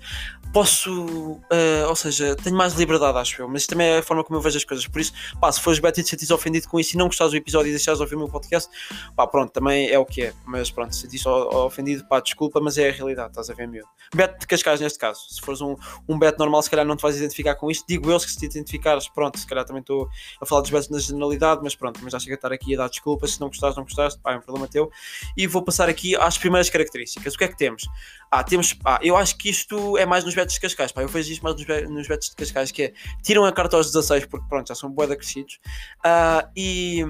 Posso, 0.52 0.92
uh, 0.92 1.88
ou 1.88 1.96
seja, 1.96 2.36
tenho 2.36 2.54
mais 2.54 2.74
liberdade, 2.74 3.16
acho 3.16 3.40
eu, 3.40 3.48
mas 3.48 3.62
isso 3.62 3.70
também 3.70 3.86
é 3.86 3.98
a 3.98 4.02
forma 4.02 4.22
como 4.22 4.36
eu 4.36 4.42
vejo 4.42 4.58
as 4.58 4.64
coisas. 4.64 4.86
Por 4.86 5.00
isso, 5.00 5.12
pá, 5.40 5.50
se 5.50 5.60
fores 5.60 5.78
Beto 5.78 6.00
e 6.00 6.02
te 6.02 6.10
sentires 6.10 6.30
ofendido 6.30 6.68
com 6.68 6.78
isso 6.78 6.94
e 6.94 6.98
não 6.98 7.06
gostares 7.06 7.32
do 7.32 7.36
episódio 7.36 7.68
e 7.68 7.72
deixares 7.72 7.98
de 7.98 8.02
ouvir 8.02 8.16
o 8.16 8.18
meu 8.18 8.28
podcast, 8.28 8.68
pá, 9.16 9.26
pronto, 9.26 9.50
também 9.50 9.88
é 9.88 9.98
o 9.98 10.04
que 10.04 10.24
é. 10.24 10.34
Mas 10.44 10.70
pronto, 10.70 10.94
se 10.94 11.02
sentires 11.02 11.24
ofendido, 11.24 12.04
pá, 12.06 12.20
desculpa, 12.20 12.60
mas 12.60 12.76
é 12.76 12.90
a 12.90 12.92
realidade, 12.92 13.30
estás 13.30 13.48
a 13.48 13.54
ver, 13.54 13.66
meu. 13.66 13.86
Beto 14.14 14.40
de 14.40 14.46
Cascais, 14.46 14.78
neste 14.78 14.98
caso, 14.98 15.20
se 15.30 15.40
fores 15.40 15.62
um, 15.62 15.74
um 16.06 16.18
Beto 16.18 16.38
normal, 16.38 16.62
se 16.62 16.68
calhar 16.68 16.84
não 16.84 16.96
te 16.96 17.02
vais 17.02 17.16
identificar 17.16 17.54
com 17.54 17.70
isto. 17.70 17.86
Digo 17.88 18.10
eu, 18.10 18.20
se 18.20 18.36
te 18.36 18.44
identificares, 18.44 19.08
pronto, 19.08 19.38
se 19.38 19.46
calhar 19.46 19.64
também 19.64 19.80
estou 19.80 20.06
a 20.38 20.44
falar 20.44 20.60
dos 20.60 20.70
Betos 20.70 20.90
na 20.90 20.98
generalidade, 20.98 21.62
mas 21.62 21.74
pronto, 21.74 21.98
mas 22.02 22.12
já 22.12 22.18
chega 22.18 22.34
a 22.34 22.36
estar 22.36 22.52
aqui 22.52 22.74
a 22.74 22.78
dar 22.78 22.88
desculpas. 22.88 23.32
Se 23.32 23.40
não 23.40 23.48
gostares, 23.48 23.74
não 23.74 23.84
gostaste, 23.84 24.20
pá, 24.20 24.34
é 24.34 24.36
um 24.36 24.42
problema 24.42 24.68
teu. 24.68 24.90
E 25.34 25.46
vou 25.46 25.62
passar 25.62 25.88
aqui 25.88 26.14
às 26.14 26.36
primeiras 26.36 26.68
características, 26.68 27.34
o 27.34 27.38
que 27.38 27.44
é 27.44 27.48
que 27.48 27.56
temos? 27.56 27.88
Ah, 28.30 28.42
temos. 28.42 28.74
Ah, 28.82 28.98
eu 29.02 29.14
acho 29.14 29.36
que 29.36 29.50
isto 29.50 29.98
é 29.98 30.06
mais 30.06 30.24
nos 30.24 30.34
betos 30.42 30.54
de 30.54 30.60
Cascais. 30.60 30.92
Pá, 30.92 31.02
eu 31.02 31.08
vejo 31.08 31.32
isto 31.32 31.42
mais 31.42 31.56
nos, 31.56 31.90
nos 31.90 32.08
betos 32.08 32.30
de 32.30 32.36
Cascais, 32.36 32.70
que 32.70 32.82
é 32.82 32.92
tiram 33.22 33.44
a 33.44 33.52
carta 33.52 33.76
aos 33.76 33.86
16, 33.86 34.26
porque 34.26 34.46
pronto, 34.48 34.68
já 34.68 34.74
são 34.74 34.90
boeda 34.90 35.16
crescidos. 35.16 35.58
Ah, 36.04 36.48
e. 36.56 37.04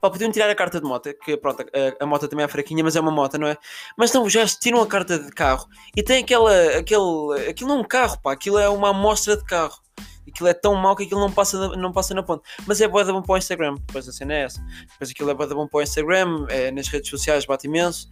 Pá, 0.00 0.10
podiam 0.10 0.30
tirar 0.30 0.50
a 0.50 0.54
carta 0.54 0.78
de 0.78 0.86
moto, 0.86 1.12
que 1.24 1.36
pronto, 1.36 1.62
a, 1.62 2.04
a 2.04 2.06
moto 2.06 2.28
também 2.28 2.44
é 2.44 2.48
fraquinha, 2.48 2.84
mas 2.84 2.96
é 2.96 3.00
uma 3.00 3.10
moto, 3.10 3.38
não 3.38 3.48
é? 3.48 3.56
Mas 3.96 4.12
não, 4.12 4.28
já 4.28 4.46
tiram 4.46 4.80
a 4.82 4.86
carta 4.86 5.18
de 5.18 5.30
carro 5.32 5.66
e 5.96 6.02
tem 6.02 6.22
aquela. 6.22 6.52
aquele, 6.78 7.48
aquilo 7.48 7.70
não 7.70 7.78
é 7.78 7.80
um 7.80 7.84
carro, 7.84 8.18
pá, 8.20 8.32
aquilo 8.32 8.58
é 8.58 8.68
uma 8.68 8.90
amostra 8.90 9.36
de 9.36 9.44
carro 9.44 9.80
aquilo 10.28 10.48
é 10.48 10.54
tão 10.54 10.74
mau 10.74 10.94
que 10.94 11.04
aquilo 11.04 11.20
não 11.20 11.30
passa, 11.30 11.68
não 11.76 11.92
passa 11.92 12.14
na 12.14 12.22
ponta. 12.22 12.42
Mas 12.66 12.80
é 12.80 12.88
boa 12.88 13.04
bom 13.04 13.22
para 13.22 13.34
o 13.34 13.38
Instagram, 13.38 13.74
depois 13.86 14.08
a 14.08 14.12
cena 14.12 14.34
é 14.34 14.42
essa. 14.42 14.60
Depois 14.92 15.10
aquilo 15.10 15.30
é 15.30 15.34
boa 15.34 15.48
bom 15.48 15.66
para 15.66 15.78
o 15.78 15.82
Instagram, 15.82 16.46
é, 16.48 16.70
nas 16.70 16.88
redes 16.88 17.08
sociais 17.08 17.46
bate 17.46 17.66
imenso. 17.66 18.08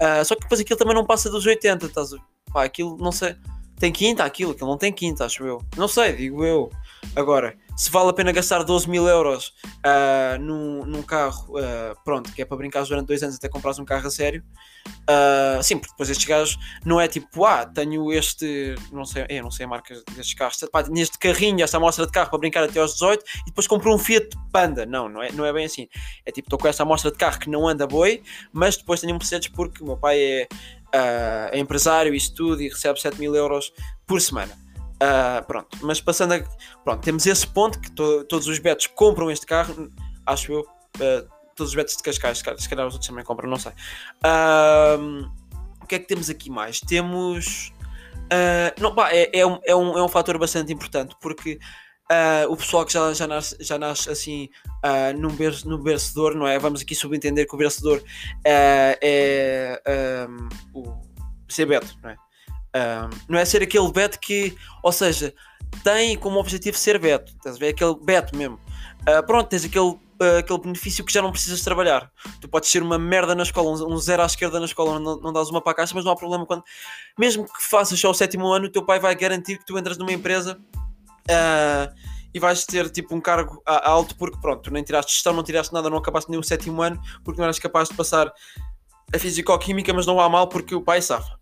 Uh, 0.00 0.24
só 0.24 0.34
que 0.34 0.42
depois 0.42 0.60
aquilo 0.60 0.78
também 0.78 0.94
não 0.94 1.04
passa 1.04 1.28
dos 1.28 1.44
80, 1.44 1.86
estás 1.86 2.12
a... 2.12 2.16
Pá, 2.52 2.64
aquilo 2.64 2.96
não 2.98 3.12
sei. 3.12 3.36
Tem 3.78 3.92
quinta 3.92 4.24
aquilo, 4.24 4.52
aquilo 4.52 4.70
não 4.70 4.78
tem 4.78 4.92
quinta, 4.92 5.24
acho 5.24 5.44
eu. 5.44 5.62
Não 5.76 5.88
sei, 5.88 6.14
digo 6.14 6.44
eu. 6.44 6.70
Agora, 7.14 7.56
se 7.76 7.90
vale 7.90 8.08
a 8.08 8.12
pena 8.12 8.32
gastar 8.32 8.62
12 8.62 8.88
mil 8.88 9.06
euros 9.06 9.52
uh, 9.84 10.40
num, 10.40 10.84
num 10.86 11.02
carro, 11.02 11.58
uh, 11.58 11.94
pronto, 12.04 12.32
que 12.32 12.40
é 12.40 12.44
para 12.44 12.56
brincar 12.56 12.82
durante 12.84 13.06
dois 13.06 13.22
anos 13.22 13.36
até 13.36 13.48
comprares 13.48 13.78
um 13.78 13.84
carro 13.84 14.06
a 14.06 14.10
sério, 14.10 14.42
uh, 14.88 15.62
sim, 15.62 15.76
porque 15.76 15.92
depois 15.92 16.08
estes 16.08 16.26
gajos 16.26 16.58
não 16.86 16.98
é 16.98 17.06
tipo, 17.06 17.44
ah, 17.44 17.66
tenho 17.66 18.10
este, 18.12 18.74
não 18.90 19.04
sei, 19.04 19.26
eu 19.28 19.42
não 19.42 19.50
sei 19.50 19.66
a 19.66 19.68
marca 19.68 19.94
destes 20.14 20.32
carros, 20.32 20.58
pá, 20.72 20.82
neste 20.88 21.18
carrinho, 21.18 21.62
esta 21.62 21.76
amostra 21.76 22.06
de 22.06 22.12
carro 22.12 22.30
para 22.30 22.38
brincar 22.38 22.64
até 22.64 22.80
aos 22.80 22.94
18 22.94 23.22
e 23.42 23.44
depois 23.46 23.66
compro 23.66 23.94
um 23.94 23.98
Fiat 23.98 24.30
Panda. 24.50 24.86
Não, 24.86 25.06
não 25.06 25.22
é, 25.22 25.30
não 25.32 25.44
é 25.44 25.52
bem 25.52 25.66
assim. 25.66 25.86
É 26.24 26.32
tipo, 26.32 26.46
estou 26.46 26.58
com 26.58 26.66
esta 26.66 26.82
amostra 26.82 27.10
de 27.10 27.18
carro 27.18 27.38
que 27.38 27.50
não 27.50 27.68
anda 27.68 27.86
boi, 27.86 28.22
mas 28.52 28.78
depois 28.78 29.00
tenho 29.00 29.12
um 29.12 29.18
Mercedes 29.18 29.48
porque 29.48 29.82
o 29.82 29.86
meu 29.86 29.98
pai 29.98 30.18
é, 30.18 30.48
é 30.92 31.58
empresário 31.58 32.14
e 32.14 32.16
estuda 32.16 32.62
e 32.62 32.68
recebe 32.68 33.00
7 33.00 33.18
mil 33.18 33.34
euros 33.34 33.72
por 34.06 34.20
semana. 34.20 34.56
Uh, 34.96 35.44
pronto, 35.46 35.76
mas 35.82 36.00
passando 36.00 36.32
a. 36.32 36.42
Pronto, 36.82 37.02
temos 37.02 37.26
esse 37.26 37.46
ponto 37.46 37.78
que 37.78 37.90
to, 37.90 38.24
todos 38.24 38.48
os 38.48 38.58
betos 38.58 38.86
compram 38.86 39.30
este 39.30 39.44
carro, 39.44 39.90
acho 40.24 40.52
eu. 40.52 40.60
Uh, 40.60 41.28
todos 41.54 41.70
os 41.70 41.74
betos 41.74 41.96
de 41.96 42.02
Cascais, 42.02 42.38
se 42.38 42.68
calhar 42.68 42.86
os 42.86 42.94
outros 42.94 43.06
também 43.06 43.24
compram, 43.24 43.48
não 43.48 43.58
sei. 43.58 43.72
Uh, 44.24 45.30
o 45.82 45.86
que 45.86 45.96
é 45.96 45.98
que 45.98 46.06
temos 46.06 46.30
aqui 46.30 46.50
mais? 46.50 46.80
Temos. 46.80 47.72
não, 48.80 48.94
pá, 48.94 49.10
é, 49.12 49.30
é, 49.38 49.46
um, 49.46 49.58
é, 49.64 49.76
um, 49.76 49.98
é 49.98 50.02
um 50.02 50.08
fator 50.08 50.38
bastante 50.38 50.72
importante 50.72 51.14
porque 51.20 51.58
o 52.48 52.56
pessoal 52.56 52.84
que 52.84 52.92
já, 52.92 53.12
já, 53.12 53.26
nasce, 53.26 53.56
já 53.60 53.78
nasce 53.78 54.10
assim 54.10 54.48
num, 55.18 55.30
ber, 55.30 55.54
no 55.64 55.78
bercedor, 55.78 56.34
não 56.34 56.46
é? 56.46 56.58
Vamos 56.58 56.80
aqui 56.80 56.94
subentender 56.94 57.46
que 57.46 57.54
o 57.54 57.58
bercedor 57.58 58.02
é 58.44 59.80
um, 60.28 60.48
o 60.80 61.06
ser 61.48 61.66
beto, 61.66 61.96
não 62.02 62.10
é? 62.10 62.16
Um, 62.76 63.10
não 63.28 63.38
é 63.38 63.44
ser 63.44 63.62
aquele 63.62 63.90
beto 63.90 64.18
que, 64.20 64.56
ou 64.82 64.92
seja, 64.92 65.34
tem 65.82 66.16
como 66.16 66.38
objetivo 66.38 66.76
ser 66.76 66.98
beto, 66.98 67.32
estás 67.32 67.56
a 67.56 67.58
ver? 67.58 67.68
Aquele 67.68 67.96
beto 68.02 68.36
mesmo. 68.36 68.58
Uh, 69.08 69.24
pronto, 69.26 69.48
tens 69.48 69.64
aquele, 69.64 69.86
uh, 69.86 70.38
aquele 70.38 70.60
benefício 70.60 71.04
que 71.04 71.12
já 71.12 71.22
não 71.22 71.32
precisas 71.32 71.62
trabalhar. 71.62 72.10
Tu 72.40 72.48
podes 72.48 72.70
ser 72.70 72.82
uma 72.82 72.98
merda 72.98 73.34
na 73.34 73.42
escola, 73.42 73.70
um, 73.70 73.94
um 73.94 73.96
zero 73.96 74.22
à 74.22 74.26
esquerda 74.26 74.58
na 74.58 74.66
escola, 74.66 74.98
não, 74.98 75.18
não 75.18 75.32
dás 75.32 75.48
uma 75.48 75.62
para 75.62 75.72
a 75.72 75.74
caixa, 75.74 75.94
mas 75.94 76.04
não 76.04 76.12
há 76.12 76.16
problema 76.16 76.44
quando, 76.44 76.62
mesmo 77.18 77.44
que 77.44 77.62
faças 77.62 77.98
só 77.98 78.10
o 78.10 78.14
sétimo 78.14 78.46
ano, 78.52 78.66
o 78.66 78.70
teu 78.70 78.84
pai 78.84 79.00
vai 79.00 79.14
garantir 79.14 79.58
que 79.58 79.64
tu 79.64 79.78
entras 79.78 79.96
numa 79.96 80.12
empresa 80.12 80.60
uh, 81.30 81.94
e 82.32 82.38
vais 82.38 82.64
ter 82.64 82.90
tipo 82.90 83.14
um 83.14 83.20
cargo 83.20 83.62
alto, 83.64 84.16
porque 84.16 84.38
pronto, 84.38 84.62
tu 84.62 84.70
nem 84.70 84.82
tiraste 84.82 85.12
gestão, 85.12 85.32
não 85.32 85.42
tiraste 85.42 85.72
nada, 85.72 85.88
não 85.88 85.98
acabaste 85.98 86.30
nem 86.30 86.38
o 86.38 86.42
sétimo 86.42 86.82
ano, 86.82 87.00
porque 87.24 87.38
não 87.38 87.44
eras 87.44 87.58
capaz 87.58 87.88
de 87.88 87.94
passar 87.94 88.30
a 89.14 89.18
físico-química, 89.18 89.92
mas 89.94 90.06
não 90.06 90.20
há 90.20 90.28
mal 90.28 90.48
porque 90.48 90.74
o 90.74 90.82
pai 90.82 91.00
safa. 91.00 91.38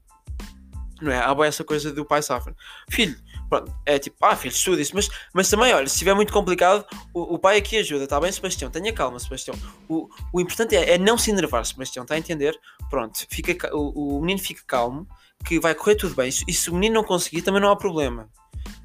Não 1.01 1.11
é? 1.11 1.19
Há 1.19 1.35
essa 1.47 1.65
coisa 1.65 1.93
do 1.93 2.05
pai 2.05 2.23
safra. 2.23 2.55
Filho, 2.89 3.17
pronto, 3.49 3.75
é 3.85 3.99
tipo, 3.99 4.17
ah, 4.23 4.37
filho, 4.37 4.53
estuda 4.53 4.81
isso, 4.81 4.93
mas, 4.95 5.09
mas 5.33 5.51
também, 5.51 5.75
olha, 5.75 5.87
se 5.87 5.95
estiver 5.95 6.15
muito 6.15 6.33
complicado, 6.33 6.85
o, 7.13 7.35
o 7.35 7.39
pai 7.39 7.59
aqui 7.59 7.77
ajuda, 7.77 8.05
está 8.05 8.21
bem, 8.21 8.31
Sebastião? 8.31 8.71
Tenha 8.71 8.93
calma, 8.93 9.19
Sebastião. 9.19 9.57
O, 9.89 10.09
o 10.33 10.41
importante 10.41 10.77
é, 10.77 10.95
é 10.95 10.99
não 10.99 11.19
se 11.19 11.31
enervar, 11.31 11.65
Sebastião, 11.67 12.05
está 12.05 12.15
a 12.15 12.19
entender? 12.19 12.59
Pronto, 12.89 13.19
fica, 13.29 13.75
o, 13.77 14.19
o 14.19 14.21
menino 14.21 14.41
fica 14.41 14.63
calmo, 14.67 15.07
que 15.45 15.59
vai 15.59 15.75
correr 15.75 15.97
tudo 15.97 16.15
bem. 16.15 16.31
E 16.49 16.53
se 16.53 16.71
o 16.71 16.75
menino 16.75 16.95
não 16.95 17.05
conseguir, 17.05 17.43
também 17.43 17.61
não 17.61 17.71
há 17.71 17.77
problema. 17.77 18.31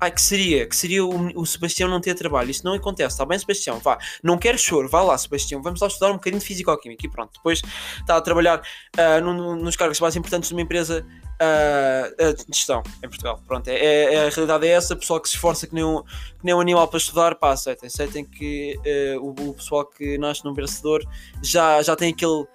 Ai, 0.01 0.11
que 0.11 0.21
seria, 0.21 0.65
que 0.65 0.75
seria 0.75 1.03
o, 1.03 1.41
o 1.41 1.45
Sebastião 1.45 1.89
não 1.89 1.99
ter 1.99 2.15
trabalho. 2.15 2.49
Isso 2.49 2.63
não 2.63 2.73
acontece, 2.73 3.15
está 3.15 3.25
bem, 3.25 3.37
Sebastião? 3.37 3.79
Vá, 3.79 3.97
não 4.23 4.37
quero 4.37 4.57
choro, 4.57 4.87
vá 4.87 5.01
lá, 5.01 5.17
Sebastião. 5.17 5.61
Vamos 5.61 5.81
lá 5.81 5.87
estudar 5.87 6.11
um 6.11 6.13
bocadinho 6.13 6.39
de 6.39 6.45
Físico-Química 6.45 7.05
e 7.05 7.09
pronto. 7.09 7.33
Depois 7.33 7.61
está 7.99 8.15
a 8.15 8.21
trabalhar 8.21 8.61
uh, 8.61 9.55
nos 9.55 9.75
cargos 9.75 9.99
mais 9.99 10.15
importantes 10.15 10.49
de 10.49 10.55
uma 10.55 10.61
empresa 10.61 11.05
uh, 11.41 12.33
de 12.33 12.45
gestão 12.55 12.81
em 13.03 13.09
Portugal. 13.09 13.41
Pronto, 13.45 13.67
é, 13.67 13.73
é, 13.73 14.13
é, 14.13 14.27
a 14.27 14.29
realidade 14.29 14.67
é 14.67 14.71
essa. 14.71 14.93
O 14.93 14.97
pessoal 14.97 15.19
que 15.19 15.27
se 15.27 15.35
esforça 15.35 15.67
que 15.67 15.75
nem 15.75 15.83
um, 15.83 16.01
que 16.01 16.45
nem 16.45 16.55
um 16.55 16.61
animal 16.61 16.87
para 16.87 16.97
estudar, 16.97 17.35
pá, 17.35 17.51
aceitem. 17.51 17.87
Aceitem 17.87 18.23
que 18.23 18.77
uh, 19.17 19.21
o, 19.21 19.49
o, 19.49 19.53
pessoal 19.53 19.85
que 19.85 20.17
nasce 20.17 20.45
num 20.45 20.53
vencedor 20.53 21.03
já, 21.43 21.81
já 21.81 21.93
tem 21.95 22.13
aquele, 22.13 22.45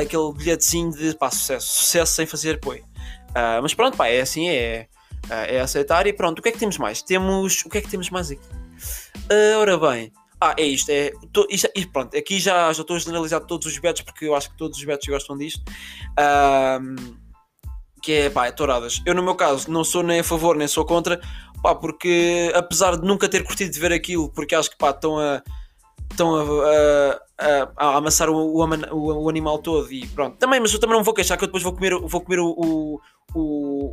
aquele 0.00 0.32
bilhetezinho 0.32 0.90
de 0.90 1.14
pá, 1.18 1.30
sucesso. 1.30 1.66
Sucesso 1.66 2.14
sem 2.14 2.24
fazer 2.24 2.54
apoio. 2.54 2.82
mas 3.60 3.74
pronto, 3.74 3.94
pá, 3.94 4.08
é 4.08 4.22
assim, 4.22 4.48
é 4.48 4.86
Uh, 4.86 5.01
é 5.30 5.60
aceitar 5.60 6.06
e 6.06 6.12
pronto. 6.12 6.38
O 6.38 6.42
que 6.42 6.48
é 6.48 6.52
que 6.52 6.58
temos 6.58 6.78
mais? 6.78 7.02
Temos. 7.02 7.64
O 7.64 7.70
que 7.70 7.78
é 7.78 7.80
que 7.80 7.88
temos 7.88 8.10
mais 8.10 8.30
aqui? 8.30 8.46
Uh, 9.30 9.58
ora 9.58 9.78
bem. 9.78 10.12
Ah, 10.40 10.54
é 10.58 10.64
isto. 10.64 10.90
É, 10.90 11.12
to, 11.32 11.46
isto, 11.48 11.68
isto 11.74 11.92
pronto, 11.92 12.16
aqui 12.16 12.40
já, 12.40 12.72
já 12.72 12.82
estou 12.82 12.96
a 12.96 12.98
generalizar 12.98 13.40
todos 13.42 13.66
os 13.66 13.78
betos 13.78 14.02
porque 14.02 14.24
eu 14.24 14.34
acho 14.34 14.50
que 14.50 14.56
todos 14.56 14.76
os 14.76 14.84
betos 14.84 15.06
gostam 15.06 15.36
disto. 15.38 15.62
Uh, 16.18 17.16
que 18.02 18.12
é, 18.12 18.30
pá, 18.30 18.48
é 18.48 18.50
touradas. 18.50 19.00
Eu, 19.06 19.14
no 19.14 19.22
meu 19.22 19.36
caso, 19.36 19.70
não 19.70 19.84
sou 19.84 20.02
nem 20.02 20.20
a 20.20 20.24
favor 20.24 20.56
nem 20.56 20.66
sou 20.66 20.84
contra, 20.84 21.20
pá, 21.62 21.74
porque 21.74 22.50
apesar 22.54 22.96
de 22.96 23.06
nunca 23.06 23.28
ter 23.28 23.44
curtido 23.44 23.70
de 23.70 23.78
ver 23.78 23.92
aquilo, 23.92 24.28
porque 24.30 24.54
acho 24.54 24.70
que, 24.70 24.76
pá, 24.76 24.90
estão 24.90 25.18
a. 25.18 25.42
Estão 26.10 26.34
a, 26.36 27.20
a, 27.38 27.72
a, 27.76 27.96
amassar 27.96 28.28
o, 28.28 28.36
o, 28.36 29.24
o, 29.24 29.28
animal 29.28 29.58
todo 29.58 29.90
e 29.90 30.06
pronto. 30.08 30.36
Também, 30.36 30.60
mas 30.60 30.72
eu 30.72 30.78
também 30.78 30.96
não 30.96 31.04
vou 31.04 31.14
queixar 31.14 31.38
que 31.38 31.44
eu 31.44 31.48
depois 31.48 31.62
vou 31.62 31.72
comer, 31.72 31.98
vou 31.98 32.20
comer 32.20 32.38
o, 32.38 33.00
o, 33.34 33.90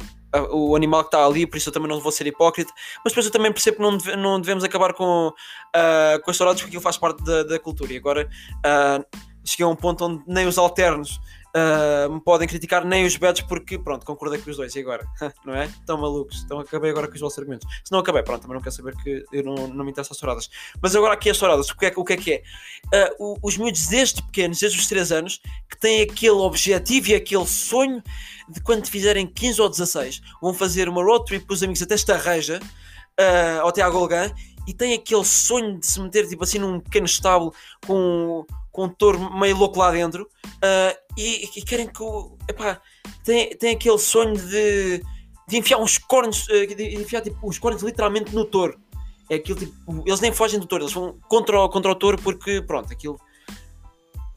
o 0.51 0.75
animal 0.75 1.01
que 1.03 1.07
está 1.07 1.25
ali, 1.25 1.47
por 1.47 1.57
isso 1.57 1.69
eu 1.69 1.73
também 1.73 1.89
não 1.89 1.99
vou 1.99 2.11
ser 2.11 2.27
hipócrita, 2.27 2.71
mas 3.03 3.13
depois 3.13 3.25
eu 3.25 3.31
também 3.31 3.51
percebo 3.51 3.77
que 3.77 3.83
não, 3.83 3.97
deve, 3.97 4.15
não 4.15 4.41
devemos 4.41 4.63
acabar 4.63 4.93
com, 4.93 5.29
uh, 5.29 6.21
com 6.23 6.31
as 6.31 6.37
touradas 6.37 6.59
porque 6.61 6.69
aquilo 6.69 6.83
faz 6.83 6.97
parte 6.97 7.23
da, 7.23 7.43
da 7.43 7.59
cultura. 7.59 7.93
E 7.93 7.97
agora 7.97 8.29
uh, 8.57 9.19
cheguei 9.43 9.65
a 9.65 9.69
um 9.69 9.75
ponto 9.75 10.05
onde 10.05 10.23
nem 10.27 10.45
os 10.45 10.57
alternos 10.57 11.19
uh, 11.55 12.11
me 12.11 12.21
podem 12.21 12.47
criticar, 12.47 12.85
nem 12.85 13.05
os 13.05 13.15
betos, 13.15 13.41
porque 13.41 13.77
pronto, 13.77 14.05
concordei 14.05 14.39
com 14.39 14.49
os 14.49 14.57
dois. 14.57 14.75
E 14.75 14.79
agora? 14.79 15.05
não 15.45 15.55
é? 15.55 15.65
Estão 15.65 15.97
malucos. 15.97 16.43
Então 16.43 16.59
acabei 16.59 16.91
agora 16.91 17.07
com 17.07 17.13
os 17.13 17.19
vossos 17.19 17.37
argumentos. 17.39 17.67
Se 17.83 17.91
não 17.91 17.99
acabei, 17.99 18.23
pronto, 18.23 18.41
também 18.41 18.55
não 18.55 18.61
quero 18.61 18.75
saber 18.75 18.95
que 18.97 19.25
eu 19.31 19.43
não, 19.43 19.67
não 19.67 19.85
me 19.85 19.91
interessa 19.91 20.13
as 20.13 20.19
touradas. 20.19 20.49
Mas 20.81 20.95
agora 20.95 21.13
aqui 21.13 21.29
as 21.29 21.37
touradas, 21.37 21.69
o 21.69 21.77
que 21.77 21.85
é, 21.85 21.93
o 21.95 22.03
que 22.03 22.13
é 22.13 22.17
que 22.17 22.33
é? 22.33 22.43
Uh, 23.19 23.37
os 23.41 23.57
miúdos 23.57 23.87
desde 23.87 24.21
pequenos, 24.23 24.59
desde 24.59 24.77
os 24.77 24.87
3 24.87 25.11
anos, 25.11 25.41
que 25.69 25.79
têm 25.79 26.01
aquele 26.01 26.31
objetivo 26.31 27.09
e 27.09 27.15
aquele 27.15 27.45
sonho 27.45 28.03
de 28.49 28.61
quando 28.61 28.87
fizerem 28.87 29.27
15 29.27 29.61
ou 29.61 29.69
16, 29.69 30.21
vão 30.41 30.53
fazer 30.53 30.89
uma 30.89 31.03
road 31.03 31.25
trip 31.25 31.45
com 31.45 31.53
os 31.53 31.61
amigos 31.61 31.81
até 31.81 31.93
esta 31.93 32.17
reja, 32.17 32.59
uh, 33.19 33.67
até 33.67 33.81
à 33.81 33.89
Golgã, 33.89 34.31
e 34.69 34.73
têm 34.73 34.93
aquele 34.93 35.25
sonho 35.25 35.79
de 35.79 35.87
se 35.87 35.99
meter 35.99 36.27
tipo 36.27 36.43
assim 36.43 36.59
num 36.59 36.79
pequeno 36.79 37.07
estábulo 37.07 37.51
com 37.87 38.45
com 38.71 38.85
um 38.85 38.89
touro 38.89 39.33
meio 39.33 39.57
louco 39.57 39.79
lá 39.79 39.91
dentro 39.91 40.29
uh, 40.45 40.97
e, 41.17 41.49
e, 41.55 41.61
querem 41.63 41.87
que 41.87 42.03
o. 42.03 42.37
Epá, 42.47 42.79
tem, 43.23 43.49
tem 43.57 43.75
aquele 43.75 43.97
sonho 43.97 44.35
de, 44.35 45.03
de 45.47 45.57
enfiar 45.57 45.79
uns 45.79 45.97
cornos, 45.97 46.47
uh, 46.47 46.75
de 46.75 46.95
enfiar 46.95 47.21
tipo, 47.21 47.37
os 47.47 47.57
cornos 47.57 47.81
literalmente 47.81 48.33
no 48.33 48.45
touro. 48.45 48.79
É 49.27 49.35
aquilo 49.35 49.57
tipo. 49.57 50.03
Eles 50.05 50.19
nem 50.19 50.31
fogem 50.31 50.59
do 50.59 50.67
touro, 50.67 50.83
eles 50.83 50.93
vão 50.93 51.17
contra 51.27 51.59
o, 51.59 51.67
contra 51.67 51.91
o 51.91 51.95
touro 51.95 52.21
porque, 52.21 52.61
pronto, 52.61 52.93
aquilo. 52.93 53.19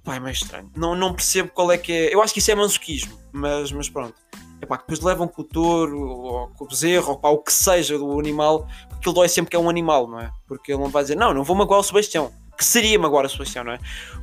Pá, 0.03 0.17
é 0.17 0.21
meio 0.21 0.33
estranho. 0.33 0.71
Não, 0.75 0.97
não 0.97 1.13
percebo 1.13 1.51
qual 1.51 1.71
é 1.71 1.77
que 1.77 1.93
é. 1.93 2.15
Eu 2.15 2.23
acho 2.23 2.33
que 2.33 2.41
isso 2.41 2.51
é 2.51 2.55
masoquismo, 2.55 3.17
mas, 3.31 3.71
mas 3.71 3.89
pronto. 3.91 4.15
Epá, 4.63 4.77
depois 4.77 5.01
levam 5.01 5.27
com 5.27 5.43
o 5.43 5.45
touro, 5.45 6.01
ou 6.01 6.49
com 6.51 6.65
o 6.65 6.69
bezerro, 6.69 7.11
ou 7.11 7.19
pá, 7.19 7.29
o 7.29 7.39
que 7.39 7.53
seja 7.53 7.99
do 7.99 8.19
animal, 8.19 8.61
porque 8.83 8.95
aquilo 8.97 9.15
dói 9.15 9.29
sempre 9.29 9.51
que 9.51 9.57
é 9.57 9.59
um 9.59 9.69
animal, 9.69 10.07
não 10.07 10.21
é? 10.21 10.31
Porque 10.47 10.73
ele 10.73 10.81
não 10.81 10.89
vai 10.89 11.03
dizer, 11.03 11.17
não, 11.17 11.35
não 11.35 11.43
vou 11.43 11.57
magoar 11.57 11.81
o 11.81 11.83
Sebastião 11.83 12.33
que 12.57 12.65
seria-me 12.65 13.05
agora 13.05 13.27
a 13.27 13.31
Sebastião, 13.31 13.65
não 13.65 13.73
é? 13.73 13.79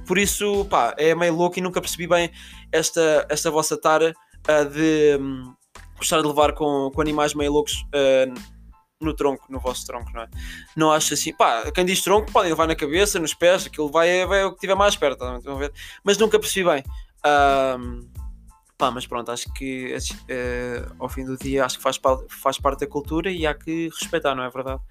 Por 0.08 0.18
isso, 0.18 0.66
pá, 0.66 0.96
é 0.98 1.14
meio 1.14 1.36
louco 1.36 1.60
e 1.60 1.62
nunca 1.62 1.82
percebi 1.82 2.08
bem 2.08 2.32
esta, 2.72 3.26
esta 3.30 3.52
vossa 3.52 3.80
tara 3.80 4.14
uh, 4.48 4.70
de 4.70 5.18
um, 5.20 5.54
gostar 5.98 6.22
de 6.22 6.28
levar 6.28 6.54
com, 6.54 6.90
com 6.94 7.02
animais 7.02 7.34
meio 7.34 7.52
loucos 7.52 7.74
uh, 7.74 8.34
no 9.02 9.14
tronco, 9.14 9.46
no 9.50 9.60
vosso 9.60 9.86
tronco, 9.86 10.10
não 10.14 10.22
é? 10.22 10.30
Não 10.76 10.92
acho 10.92 11.14
assim, 11.14 11.34
pá, 11.34 11.70
quem 11.72 11.86
diz 11.86 12.02
tronco 12.02 12.32
podem 12.32 12.50
levar 12.50 12.68
na 12.68 12.76
cabeça, 12.76 13.20
nos 13.20 13.34
pés, 13.34 13.66
aquilo 13.66 13.90
vai, 13.90 14.26
vai 14.26 14.46
o 14.46 14.54
que 14.54 14.60
tiver 14.60 14.76
mais 14.76 14.96
perto, 14.96 15.24
a 15.24 15.56
ver? 15.56 15.74
Mas 16.04 16.18
nunca 16.18 16.40
percebi 16.40 16.70
bem. 16.70 16.84
Uh, 17.26 18.08
Pá, 18.80 18.90
mas 18.90 19.06
pronto, 19.06 19.30
acho 19.30 19.52
que 19.52 19.94
uh, 19.94 20.96
ao 20.98 21.10
fim 21.10 21.26
do 21.26 21.38
dia 21.38 21.66
acho 21.66 21.76
que 21.76 21.84
faz, 21.84 22.00
faz 22.30 22.58
parte 22.58 22.80
da 22.80 22.88
cultura 22.88 23.30
e 23.30 23.46
há 23.46 23.54
que 23.54 23.90
respeitar, 23.90 24.34
não 24.34 24.42
é 24.42 24.50
verdade? 24.50 24.82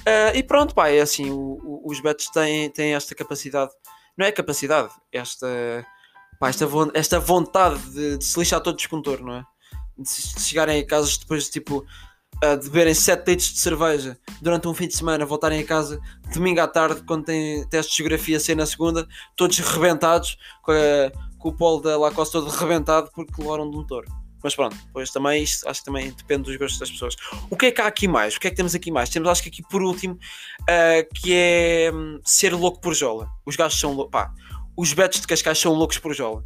Uh, 0.00 0.36
e 0.36 0.42
pronto, 0.42 0.74
pá, 0.74 0.90
é 0.90 1.00
assim, 1.00 1.30
o, 1.30 1.58
o, 1.64 1.90
os 1.90 2.00
betos 2.00 2.26
têm, 2.26 2.68
têm 2.68 2.92
esta 2.92 3.14
capacidade, 3.14 3.70
não 4.14 4.26
é 4.26 4.30
capacidade, 4.30 4.90
esta, 5.10 5.46
pá, 6.38 6.50
esta, 6.50 6.66
esta 6.92 7.18
vontade 7.18 7.80
de, 7.92 8.18
de 8.18 8.24
se 8.26 8.38
lixar 8.38 8.60
todos 8.60 8.86
com 8.86 9.00
touro, 9.00 9.24
não 9.24 9.36
é? 9.36 9.44
De, 9.96 10.34
de 10.34 10.40
chegarem 10.42 10.78
a 10.78 10.86
casa 10.86 11.10
depois 11.18 11.44
de 11.44 11.52
tipo 11.52 11.78
uh, 12.44 12.56
de 12.58 12.68
beberem 12.68 12.92
7 12.92 13.26
litros 13.26 13.54
de 13.54 13.58
cerveja 13.58 14.18
durante 14.42 14.68
um 14.68 14.74
fim 14.74 14.86
de 14.86 14.94
semana, 14.94 15.24
voltarem 15.24 15.60
a 15.60 15.66
casa 15.66 15.98
domingo 16.30 16.60
à 16.60 16.68
tarde, 16.68 17.02
quando 17.06 17.24
tem 17.24 17.66
teste 17.68 17.92
de 17.92 17.96
geografia 17.96 18.38
ser 18.38 18.54
na 18.54 18.66
segunda, 18.66 19.08
todos 19.34 19.58
rebentados 19.60 20.36
com 20.62 20.72
a 20.72 21.29
com 21.40 21.48
o 21.48 21.52
polo 21.52 21.80
da 21.80 21.98
Lacoste 21.98 22.32
todo 22.32 22.48
rebentado 22.54 23.10
porque 23.12 23.42
levaram 23.42 23.68
de 23.68 23.76
um 23.76 23.84
touro. 23.84 24.06
Mas 24.42 24.54
pronto, 24.54 24.76
depois 24.86 25.10
também 25.10 25.42
isto 25.42 25.68
acho 25.68 25.80
que 25.80 25.86
também 25.86 26.12
depende 26.12 26.44
dos 26.44 26.56
gostos 26.56 26.78
das 26.78 26.90
pessoas. 26.90 27.16
O 27.50 27.56
que 27.56 27.66
é 27.66 27.70
que 27.70 27.80
há 27.80 27.86
aqui 27.86 28.08
mais? 28.08 28.36
O 28.36 28.40
que 28.40 28.46
é 28.46 28.50
que 28.50 28.56
temos 28.56 28.74
aqui 28.74 28.90
mais? 28.90 29.10
Temos 29.10 29.28
acho 29.28 29.42
que 29.42 29.48
aqui 29.48 29.62
por 29.62 29.82
último 29.82 30.14
uh, 30.14 31.14
que 31.14 31.34
é 31.34 31.90
um, 31.92 32.20
ser 32.24 32.54
louco 32.54 32.80
por 32.80 32.94
jola. 32.94 33.28
Os 33.44 33.56
gajos 33.56 33.78
são 33.78 33.92
loucos. 33.92 34.20
Os 34.76 34.92
betos 34.94 35.20
de 35.20 35.26
Cascais 35.26 35.58
são 35.58 35.74
loucos 35.74 35.98
por 35.98 36.14
jola. 36.14 36.42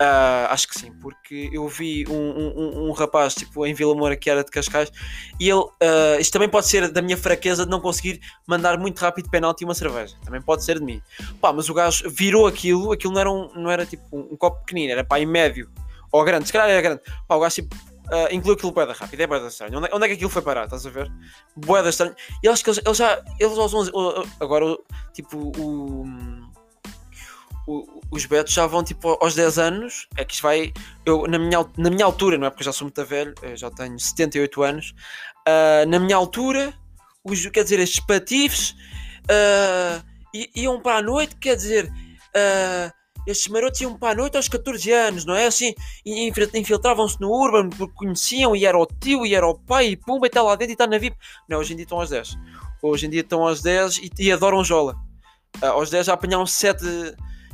Uh, 0.00 0.48
acho 0.48 0.66
que 0.66 0.78
sim, 0.78 0.90
porque 0.94 1.50
eu 1.52 1.68
vi 1.68 2.06
um, 2.08 2.14
um, 2.14 2.88
um, 2.88 2.92
rapaz 2.92 3.34
tipo, 3.34 3.66
em 3.66 3.74
Vila 3.74 3.94
Moura 3.94 4.16
que 4.16 4.30
era 4.30 4.42
de 4.42 4.50
Cascais 4.50 4.90
e 5.38 5.46
ele, 5.46 5.60
uh, 5.60 6.18
isto 6.18 6.32
também 6.32 6.48
pode 6.48 6.68
ser 6.68 6.90
da 6.90 7.02
minha 7.02 7.18
fraqueza 7.18 7.66
de 7.66 7.70
não 7.70 7.82
conseguir 7.82 8.18
mandar 8.48 8.78
muito 8.78 8.98
rápido 8.98 9.28
penalti 9.28 9.62
uma 9.62 9.74
cerveja, 9.74 10.16
também 10.24 10.40
pode 10.40 10.64
ser 10.64 10.78
de 10.78 10.84
mim. 10.86 11.02
Pá, 11.38 11.52
mas 11.52 11.68
o 11.68 11.74
gajo 11.74 12.08
virou 12.08 12.46
aquilo, 12.46 12.92
aquilo 12.92 13.12
não 13.12 13.20
era, 13.20 13.30
um, 13.30 13.50
não 13.54 13.70
era 13.70 13.84
tipo 13.84 14.02
um, 14.10 14.34
copo 14.38 14.60
pequenino, 14.60 14.90
era 14.90 15.04
pá, 15.04 15.20
em 15.20 15.26
médio 15.26 15.70
ou 16.10 16.24
grande, 16.24 16.46
se 16.46 16.52
calhar 16.54 16.70
era 16.70 16.80
grande. 16.80 17.02
Pá, 17.28 17.34
o 17.34 17.40
gajo 17.40 17.56
tipo, 17.56 17.76
uh, 17.76 18.32
incluiu 18.34 18.54
aquilo 18.54 18.72
boeda 18.72 18.94
rápido, 18.94 19.20
é 19.20 19.26
boeda 19.26 19.48
estranho. 19.48 19.76
Onde, 19.76 19.88
é, 19.88 19.94
onde 19.94 20.06
é 20.06 20.08
que 20.08 20.14
aquilo 20.14 20.30
foi 20.30 20.40
parar? 20.40 20.64
Estás 20.64 20.86
a 20.86 20.88
ver? 20.88 21.12
Boeda 21.54 21.90
estranho. 21.90 22.14
E 22.42 22.48
acho 22.48 22.64
que 22.64 22.70
eles, 22.70 22.80
eles 22.82 22.96
já, 22.96 23.22
eles 23.38 23.58
aos 23.58 23.74
11, 23.74 23.90
agora, 24.40 24.64
tipo, 25.12 25.52
o 25.58 26.06
os 28.10 28.26
betos 28.26 28.52
já 28.52 28.66
vão 28.66 28.82
tipo 28.82 29.16
aos 29.20 29.34
10 29.34 29.58
anos. 29.58 30.08
É 30.16 30.24
que 30.24 30.34
isto 30.34 30.42
vai. 30.42 30.72
Eu, 31.04 31.26
na, 31.26 31.38
minha, 31.38 31.66
na 31.76 31.90
minha 31.90 32.04
altura, 32.04 32.36
não 32.38 32.46
é 32.46 32.50
porque 32.50 32.62
eu 32.62 32.66
já 32.66 32.72
sou 32.72 32.86
muito 32.86 33.04
velho, 33.04 33.34
já 33.54 33.70
tenho 33.70 33.98
78 33.98 34.62
anos. 34.62 34.94
Uh, 35.46 35.88
na 35.88 35.98
minha 35.98 36.16
altura, 36.16 36.74
os, 37.24 37.46
quer 37.46 37.64
dizer, 37.64 37.78
estes 37.78 38.00
patifes 38.00 38.74
uh, 39.24 40.04
iam 40.54 40.80
para 40.80 40.98
a 40.98 41.02
noite, 41.02 41.36
quer 41.36 41.56
dizer, 41.56 41.86
uh, 41.86 42.92
estes 43.26 43.48
marotos 43.48 43.80
iam 43.80 43.96
para 43.96 44.12
a 44.12 44.14
noite 44.14 44.36
aos 44.36 44.48
14 44.48 44.90
anos, 44.92 45.24
não 45.24 45.34
é? 45.34 45.46
Assim, 45.46 45.74
infiltravam-se 46.04 47.20
no 47.20 47.30
Urban 47.30 47.70
porque 47.70 47.94
conheciam 47.94 48.56
e 48.56 48.64
era 48.64 48.78
o 48.78 48.86
tio 48.86 49.26
e 49.26 49.34
era 49.34 49.46
o 49.46 49.58
pai 49.58 49.88
e 49.88 49.96
pumba 49.96 50.26
e 50.26 50.28
está 50.28 50.42
lá 50.42 50.54
dentro 50.56 50.72
e 50.72 50.74
está 50.74 50.86
na 50.86 50.98
VIP. 50.98 51.16
Não, 51.48 51.58
hoje 51.58 51.72
em 51.72 51.76
dia 51.76 51.84
estão 51.84 52.00
aos 52.00 52.10
10. 52.10 52.38
Hoje 52.82 53.06
em 53.06 53.10
dia 53.10 53.20
estão 53.20 53.46
aos 53.46 53.60
10 53.60 53.98
e, 53.98 54.10
e 54.18 54.32
adoram 54.32 54.64
jola. 54.64 54.96
Uh, 55.62 55.66
aos 55.66 55.90
10 55.90 56.06
já 56.06 56.14
apanharam 56.14 56.46
7 56.46 56.84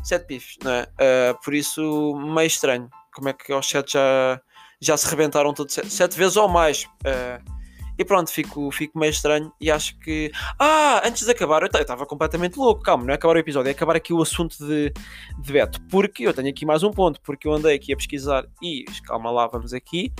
7 0.06 0.26
pifes, 0.26 0.56
não 0.62 0.70
é? 0.70 0.82
Uh, 0.82 1.42
por 1.42 1.54
isso, 1.54 2.14
meio 2.16 2.46
estranho. 2.46 2.88
Como 3.14 3.28
é 3.28 3.32
que 3.32 3.52
aos 3.52 3.68
7 3.68 3.92
já, 3.92 4.40
já 4.80 4.96
se 4.96 5.08
rebentaram 5.08 5.52
todos 5.52 5.74
7 5.74 6.16
vezes 6.16 6.36
ou 6.36 6.48
mais? 6.48 6.84
Uh, 6.84 7.56
e 7.98 8.04
pronto, 8.04 8.30
fico, 8.30 8.70
fico 8.70 8.98
meio 8.98 9.10
estranho 9.10 9.52
e 9.60 9.70
acho 9.70 9.98
que. 9.98 10.30
Ah, 10.58 11.02
antes 11.04 11.24
de 11.24 11.30
acabar, 11.30 11.62
eu 11.62 11.66
estava 11.66 12.04
completamente 12.04 12.58
louco. 12.58 12.82
Calma, 12.82 13.04
não 13.04 13.12
é 13.12 13.14
acabar 13.14 13.36
o 13.36 13.38
episódio, 13.38 13.68
é 13.68 13.72
acabar 13.72 13.96
aqui 13.96 14.12
o 14.12 14.20
assunto 14.20 14.58
de, 14.58 14.92
de 15.38 15.52
Beto. 15.52 15.80
Porque 15.90 16.26
eu 16.26 16.34
tenho 16.34 16.50
aqui 16.50 16.66
mais 16.66 16.82
um 16.82 16.90
ponto, 16.90 17.20
porque 17.22 17.48
eu 17.48 17.52
andei 17.52 17.74
aqui 17.74 17.92
a 17.92 17.96
pesquisar 17.96 18.44
e. 18.62 18.84
Calma 19.06 19.30
lá, 19.30 19.46
vamos 19.46 19.72
aqui. 19.72 20.12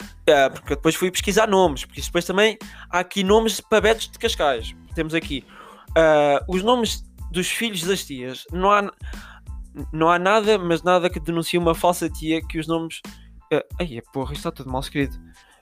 Uh, 0.00 0.50
porque 0.52 0.72
eu 0.72 0.76
depois 0.76 0.94
fui 0.94 1.10
pesquisar 1.10 1.46
nomes, 1.46 1.84
porque 1.84 2.00
depois 2.00 2.24
também 2.24 2.58
há 2.90 2.98
aqui 3.00 3.22
nomes 3.22 3.60
para 3.60 3.80
Betos 3.82 4.08
de 4.08 4.18
Cascais. 4.18 4.74
Temos 4.94 5.14
aqui 5.14 5.44
uh, 5.90 6.44
os 6.48 6.62
nomes 6.62 7.07
dos 7.30 7.48
filhos 7.48 7.82
das 7.82 8.04
tias. 8.04 8.44
Não 8.52 8.70
há, 8.70 8.90
não 9.92 10.10
há 10.10 10.18
nada, 10.18 10.58
mas 10.58 10.82
nada 10.82 11.10
que 11.10 11.20
denuncie 11.20 11.58
uma 11.58 11.74
falsa 11.74 12.08
tia 12.08 12.40
que 12.42 12.58
os 12.58 12.66
nomes. 12.66 13.00
Uh, 13.52 13.64
ai, 13.80 14.00
porra, 14.12 14.32
isto 14.32 14.40
está 14.40 14.50
tudo 14.50 14.70
mal 14.70 14.80
escrito. 14.80 15.18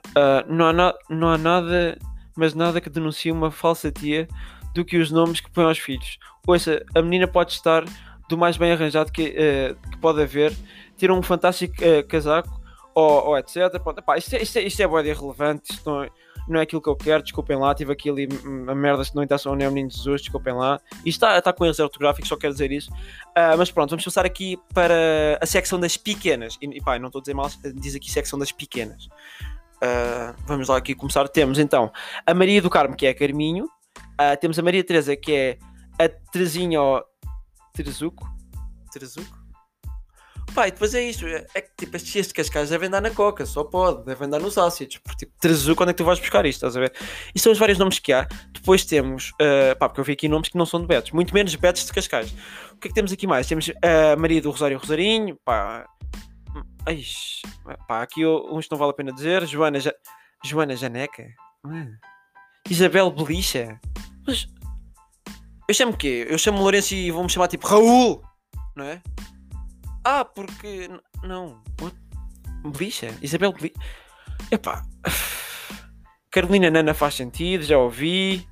Uh, 0.09 0.51
não, 0.51 0.67
há 0.67 0.73
na, 0.73 0.93
não 1.09 1.29
há 1.29 1.37
nada, 1.37 1.97
mas 2.35 2.53
nada 2.53 2.81
que 2.81 2.89
denuncie 2.89 3.31
uma 3.31 3.51
falsa 3.51 3.91
tia 3.91 4.27
do 4.73 4.85
que 4.85 4.97
os 4.97 5.11
nomes 5.11 5.39
que 5.39 5.51
põem 5.51 5.65
aos 5.65 5.79
filhos. 5.79 6.17
Ouça, 6.45 6.83
a 6.95 7.01
menina 7.01 7.27
pode 7.27 7.51
estar 7.51 7.83
do 8.29 8.37
mais 8.37 8.57
bem 8.57 8.71
arranjado 8.71 9.11
que, 9.11 9.29
uh, 9.29 9.89
que 9.89 9.97
pode 9.97 10.21
haver, 10.21 10.55
ter 10.97 11.11
um 11.11 11.21
fantástico 11.21 11.75
uh, 11.75 12.05
casaco 12.07 12.61
ou, 12.93 13.27
ou 13.27 13.37
etc. 13.37 13.79
Pronto, 13.81 14.03
isto, 14.17 14.35
é, 14.35 14.41
isto, 14.41 14.57
é, 14.57 14.63
isto 14.63 14.81
é 14.81 14.85
irrelevante, 14.85 15.73
isto 15.73 15.89
não, 15.89 16.09
não 16.47 16.59
é 16.59 16.63
aquilo 16.63 16.81
que 16.81 16.89
eu 16.89 16.95
quero, 16.95 17.23
desculpem 17.23 17.57
lá, 17.57 17.73
tive 17.73 17.91
aqui 17.91 18.09
ali 18.09 18.27
a 18.67 18.75
merda 18.75 19.03
que 19.03 19.15
não 19.15 19.23
intenção 19.23 19.55
nem 19.55 19.67
o 19.67 19.71
menino 19.71 19.91
Jesus, 19.91 20.21
desculpem 20.21 20.53
lá. 20.53 20.79
E 21.05 21.09
está, 21.09 21.37
está 21.37 21.53
com 21.53 21.65
erros 21.65 21.79
ortográficos, 21.79 22.29
só 22.29 22.35
quero 22.35 22.53
dizer 22.53 22.71
isso. 22.71 22.91
Uh, 22.91 23.57
mas 23.57 23.71
pronto, 23.71 23.89
vamos 23.89 24.03
passar 24.03 24.25
aqui 24.25 24.57
para 24.73 25.37
a 25.41 25.45
secção 25.45 25.79
das 25.79 25.97
pequenas. 25.97 26.57
E, 26.61 26.65
e 26.77 26.81
pá, 26.81 26.97
não 26.99 27.07
estou 27.07 27.19
a 27.19 27.21
dizer 27.21 27.33
mal, 27.33 27.49
diz 27.75 27.95
aqui 27.95 28.11
secção 28.11 28.37
das 28.39 28.51
pequenas. 28.51 29.07
Uh, 29.77 30.33
vamos 30.45 30.67
lá 30.69 30.77
aqui 30.77 30.95
começar. 30.95 31.27
Temos 31.27 31.59
então 31.59 31.91
a 32.25 32.33
Maria 32.33 32.61
do 32.61 32.69
Carmo, 32.69 32.95
que 32.95 33.05
é 33.05 33.09
a 33.09 33.15
Carminho. 33.15 33.65
Uh, 33.65 34.37
temos 34.39 34.57
a 34.57 34.63
Maria 34.63 34.83
Teresa, 34.83 35.15
que 35.15 35.31
é 35.31 35.59
a 35.99 36.09
Terezinha 36.09 36.79
Terezuco. 37.73 38.27
Terezuco? 38.91 39.36
E 40.65 40.71
depois 40.71 40.95
é 40.95 41.03
isto, 41.03 41.27
é, 41.27 41.45
é 41.53 41.61
que 41.61 41.69
tipo, 41.77 41.97
estes 41.97 42.27
de 42.27 42.33
Cascais 42.33 42.69
devem 42.69 42.87
andar 42.87 43.01
na 43.01 43.11
Coca, 43.11 43.45
só 43.45 43.63
pode, 43.63 44.05
devem 44.05 44.27
andar 44.27 44.39
nos 44.39 44.57
ácidos, 44.57 44.97
porque 44.97 45.25
tipo, 45.25 45.33
Terezu, 45.39 45.75
quando 45.75 45.89
é 45.89 45.93
que 45.93 45.97
tu 45.97 46.05
vais 46.05 46.19
buscar 46.19 46.45
isto, 46.45 46.57
estás 46.57 46.77
a 46.77 46.79
ver? 46.79 46.93
E 47.35 47.39
são 47.39 47.51
os 47.51 47.59
vários 47.59 47.77
nomes 47.77 47.99
que 47.99 48.13
há. 48.13 48.27
Depois 48.51 48.85
temos, 48.85 49.31
uh, 49.31 49.77
pá, 49.77 49.89
porque 49.89 49.99
eu 49.99 50.05
vi 50.05 50.13
aqui 50.13 50.27
nomes 50.27 50.49
que 50.49 50.57
não 50.57 50.65
são 50.65 50.79
de 50.79 50.87
Betos, 50.87 51.11
muito 51.11 51.33
menos 51.33 51.53
Betos 51.55 51.85
de 51.85 51.91
Cascais. 51.91 52.31
O 52.71 52.77
que 52.77 52.87
é 52.87 52.89
que 52.89 52.95
temos 52.95 53.11
aqui 53.11 53.27
mais? 53.27 53.47
Temos 53.47 53.69
a 53.69 54.15
uh, 54.15 54.19
Maria 54.19 54.41
do 54.41 54.49
Rosário 54.49 54.77
Rosarinho, 54.77 55.37
pá, 55.43 55.85
ai, 56.85 57.03
pá, 57.87 58.01
aqui 58.01 58.25
uns 58.25 58.67
não 58.69 58.77
vale 58.77 58.91
a 58.91 58.95
pena 58.95 59.11
dizer, 59.11 59.45
Joana, 59.45 59.79
ja... 59.79 59.93
Joana 60.43 60.75
Janeca, 60.75 61.27
hum. 61.65 61.93
Isabel 62.69 63.11
Belicha, 63.11 63.79
mas 64.25 64.47
eu 65.67 65.73
chamo 65.75 65.91
o 65.91 65.97
quê? 65.97 66.25
Eu 66.29 66.37
chamo 66.37 66.61
Lourenço 66.61 66.95
e 66.95 67.11
vou-me 67.11 67.29
chamar 67.29 67.47
tipo 67.47 67.67
Raul, 67.67 68.21
não 68.75 68.85
é? 68.85 69.01
Ah, 70.09 70.23
porque. 70.23 70.89
Não. 71.21 71.61
Belisha? 72.63 73.13
Isabel 73.21 73.51
Belisha. 73.51 73.75
Epá. 74.49 74.85
Carolina 76.31 76.71
Nana 76.71 76.93
faz 76.93 77.15
sentido, 77.15 77.65
já 77.65 77.77
ouvi. 77.77 78.47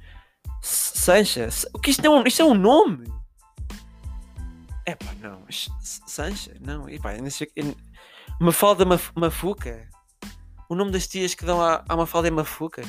Sancha. 0.62 1.48
O 1.74 1.80
que 1.80 1.92
isto 1.92 2.06
é 2.06 2.10
um, 2.10 2.24
isto 2.28 2.42
é 2.42 2.46
um 2.46 2.54
nome? 2.54 3.08
Epá, 4.86 5.14
não. 5.22 5.46
Sancha? 5.50 6.54
Não. 6.60 6.90
Epá, 6.90 7.14
Mafalda 8.42 8.84
Maf 8.84 9.12
Mafuca. 9.16 9.90
O 10.70 10.76
nome 10.76 10.92
das 10.92 11.08
tias 11.08 11.34
que 11.34 11.46
dão 11.46 11.62
à, 11.62 11.84
à 11.88 11.96
Mafalda 11.96 12.28
é 12.28 12.32
Mafuca. 12.32 12.82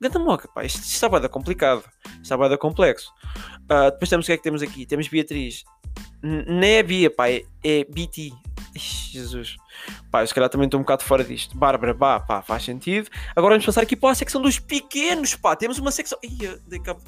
Ganda 0.00 0.18
moca, 0.18 0.48
pá. 0.48 0.64
Isto, 0.64 0.80
isto 0.80 0.94
está 0.94 1.08
bem 1.08 1.28
complicado. 1.28 1.84
Isto 2.06 2.22
está 2.22 2.36
bem 2.36 2.56
complexo. 2.58 3.12
Uh, 3.64 3.90
depois 3.90 4.08
temos 4.08 4.26
o 4.26 4.28
que 4.28 4.32
é 4.32 4.36
que 4.36 4.42
temos 4.42 4.62
aqui? 4.62 4.86
Temos 4.86 5.08
Beatriz 5.08 5.64
não 6.22 6.62
é 6.62 6.82
Bia, 6.82 7.10
pá, 7.10 7.30
é, 7.30 7.44
é 7.62 7.84
BT. 7.84 8.32
Jesus. 8.74 9.56
Pá, 10.10 10.22
eu 10.22 10.26
se 10.26 10.34
calhar 10.34 10.50
também 10.50 10.66
estou 10.66 10.78
um 10.78 10.82
bocado 10.82 11.02
fora 11.02 11.24
disto. 11.24 11.56
Bárbara, 11.56 11.94
pá, 11.94 12.20
pá, 12.20 12.42
faz 12.42 12.64
sentido. 12.64 13.08
Agora 13.34 13.54
vamos 13.54 13.64
passar 13.64 13.82
aqui 13.82 13.96
para 13.96 14.10
a 14.10 14.14
secção 14.14 14.42
dos 14.42 14.58
pequenos, 14.58 15.34
pá. 15.34 15.56
Temos 15.56 15.78
uma 15.78 15.90
secção. 15.90 16.18
Ih, 16.22 16.58
dei, 16.66 16.78
cabo... 16.80 17.00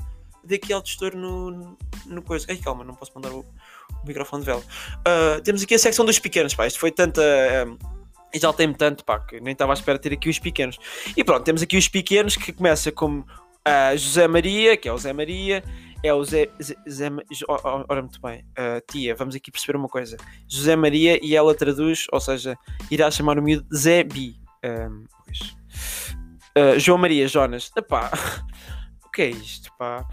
dei 0.43 0.57
aqui 0.57 0.73
alto 0.73 0.89
estouro 0.89 1.19
no, 1.19 1.77
no 2.07 2.23
coisa. 2.23 2.47
Ai, 2.49 2.57
calma, 2.57 2.85
não 2.85 2.95
posso 2.95 3.13
mandar 3.15 3.33
o, 3.33 3.41
o 3.41 4.07
microfone 4.07 4.43
de 4.43 4.47
vela. 4.47 4.63
Uh, 4.63 5.43
temos 5.43 5.63
aqui 5.63 5.75
a 5.75 5.79
secção 5.79 6.07
dos 6.07 6.19
pequenos, 6.19 6.55
pá. 6.55 6.67
Isto 6.67 6.81
foi 6.81 6.91
tanta. 6.91 7.23
Um, 7.67 7.98
e 8.33 8.53
tem 8.53 8.73
tanto, 8.73 9.05
pá, 9.05 9.21
que 9.21 9.41
nem 9.41 9.53
estava 9.53 9.73
à 9.73 9.75
espera 9.75 9.99
de 9.99 10.03
ter 10.03 10.13
aqui 10.13 10.29
os 10.29 10.39
pequenos. 10.39 10.79
E 11.17 11.25
pronto, 11.25 11.45
temos 11.45 11.63
aqui 11.63 11.77
os 11.77 11.89
pequenos 11.89 12.37
que 12.37 12.53
começa 12.53 12.93
como 12.93 13.21
uh, 13.21 13.97
José 13.97 14.29
Maria, 14.29 14.77
que 14.77 14.89
é 14.89 14.93
o 14.93 14.99
Zé 14.99 15.13
Maria 15.13 15.63
é 16.03 16.15
o 16.15 16.25
Zé. 16.25 16.49
Zé, 16.63 16.75
Zé 16.89 17.09
ora, 17.49 18.03
muito 18.03 18.21
bem, 18.21 18.45
uh, 18.59 18.81
tia, 18.91 19.15
vamos 19.15 19.35
aqui 19.35 19.51
perceber 19.51 19.77
uma 19.77 19.89
coisa: 19.89 20.17
José 20.49 20.77
Maria 20.77 21.19
e 21.25 21.35
ela 21.35 21.55
traduz, 21.55 22.07
ou 22.13 22.21
seja, 22.21 22.57
irá 22.91 23.11
chamar 23.11 23.39
o 23.39 23.43
miúdo 23.43 23.67
Zé 23.75 24.05
Bi. 24.05 24.37
Uh, 24.65 25.09
João 26.79 26.99
Maria 26.99 27.29
Jonas, 27.29 27.71
epá, 27.77 28.11
o 29.05 29.11
que 29.11 29.23
é 29.23 29.31
isto, 29.31 29.71
pá? 29.79 30.07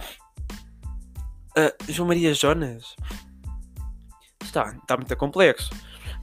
Uh, 1.58 1.92
João 1.92 2.08
Maria 2.08 2.34
Jonas 2.34 2.96
está, 4.44 4.76
está 4.82 4.98
muito 4.98 5.16
complexo. 5.16 5.70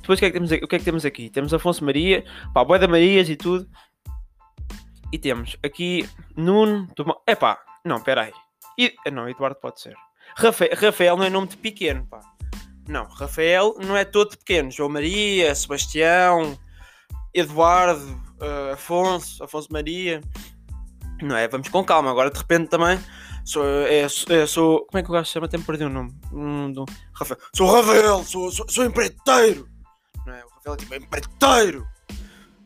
Depois 0.02 0.18
o 0.18 0.20
que, 0.20 0.26
é 0.26 0.30
que 0.30 0.34
temos 0.34 0.52
aqui? 0.52 0.64
o 0.64 0.68
que 0.68 0.76
é 0.76 0.78
que 0.78 0.84
temos 0.84 1.04
aqui? 1.04 1.30
Temos 1.30 1.54
Afonso 1.54 1.84
Maria, 1.84 2.24
pá, 2.52 2.64
Boa 2.64 2.78
da 2.78 2.88
Marias 2.88 3.28
e 3.28 3.36
tudo. 3.36 3.68
E 5.12 5.18
temos 5.18 5.56
aqui 5.62 6.08
Nuno. 6.36 6.88
é 7.26 7.32
Epá, 7.32 7.58
não, 7.84 8.00
peraí. 8.00 8.32
E, 8.78 8.94
não, 9.10 9.28
Eduardo 9.28 9.60
pode 9.60 9.80
ser. 9.80 9.94
Rafael, 10.36 10.70
Rafael 10.74 11.16
não 11.16 11.24
é 11.24 11.30
nome 11.30 11.48
de 11.48 11.56
pequeno, 11.56 12.06
pá. 12.06 12.20
Não, 12.88 13.04
Rafael 13.04 13.76
não 13.78 13.96
é 13.96 14.04
todo 14.04 14.36
pequeno. 14.36 14.70
João 14.70 14.88
Maria, 14.88 15.54
Sebastião, 15.54 16.58
Eduardo, 17.32 18.04
uh, 18.40 18.72
Afonso, 18.72 19.44
Afonso 19.44 19.68
Maria. 19.70 20.20
Não 21.22 21.36
é? 21.36 21.46
Vamos 21.46 21.68
com 21.68 21.84
calma. 21.84 22.10
Agora 22.10 22.30
de 22.30 22.38
repente 22.38 22.68
também 22.68 22.98
sou. 23.44 23.64
É, 23.64 24.00
é, 24.00 24.46
sou 24.46 24.84
como 24.86 24.98
é 24.98 25.02
que 25.02 25.10
o 25.10 25.12
gajo 25.12 25.30
chama? 25.30 25.46
Até 25.46 25.58
me 25.58 25.64
perdi 25.64 25.84
o 25.84 25.88
nome. 25.88 26.12
Do, 26.72 26.84
Rafael. 27.12 27.40
Sou 27.54 27.70
Rafael, 27.70 28.24
sou, 28.24 28.50
sou, 28.50 28.68
sou 28.68 28.84
empreiteiro. 28.84 29.68
É? 30.64 30.68
Rafael 30.68 30.74
é 30.74 30.76
tipo 30.76 30.94
empreiteiro. 30.94 31.88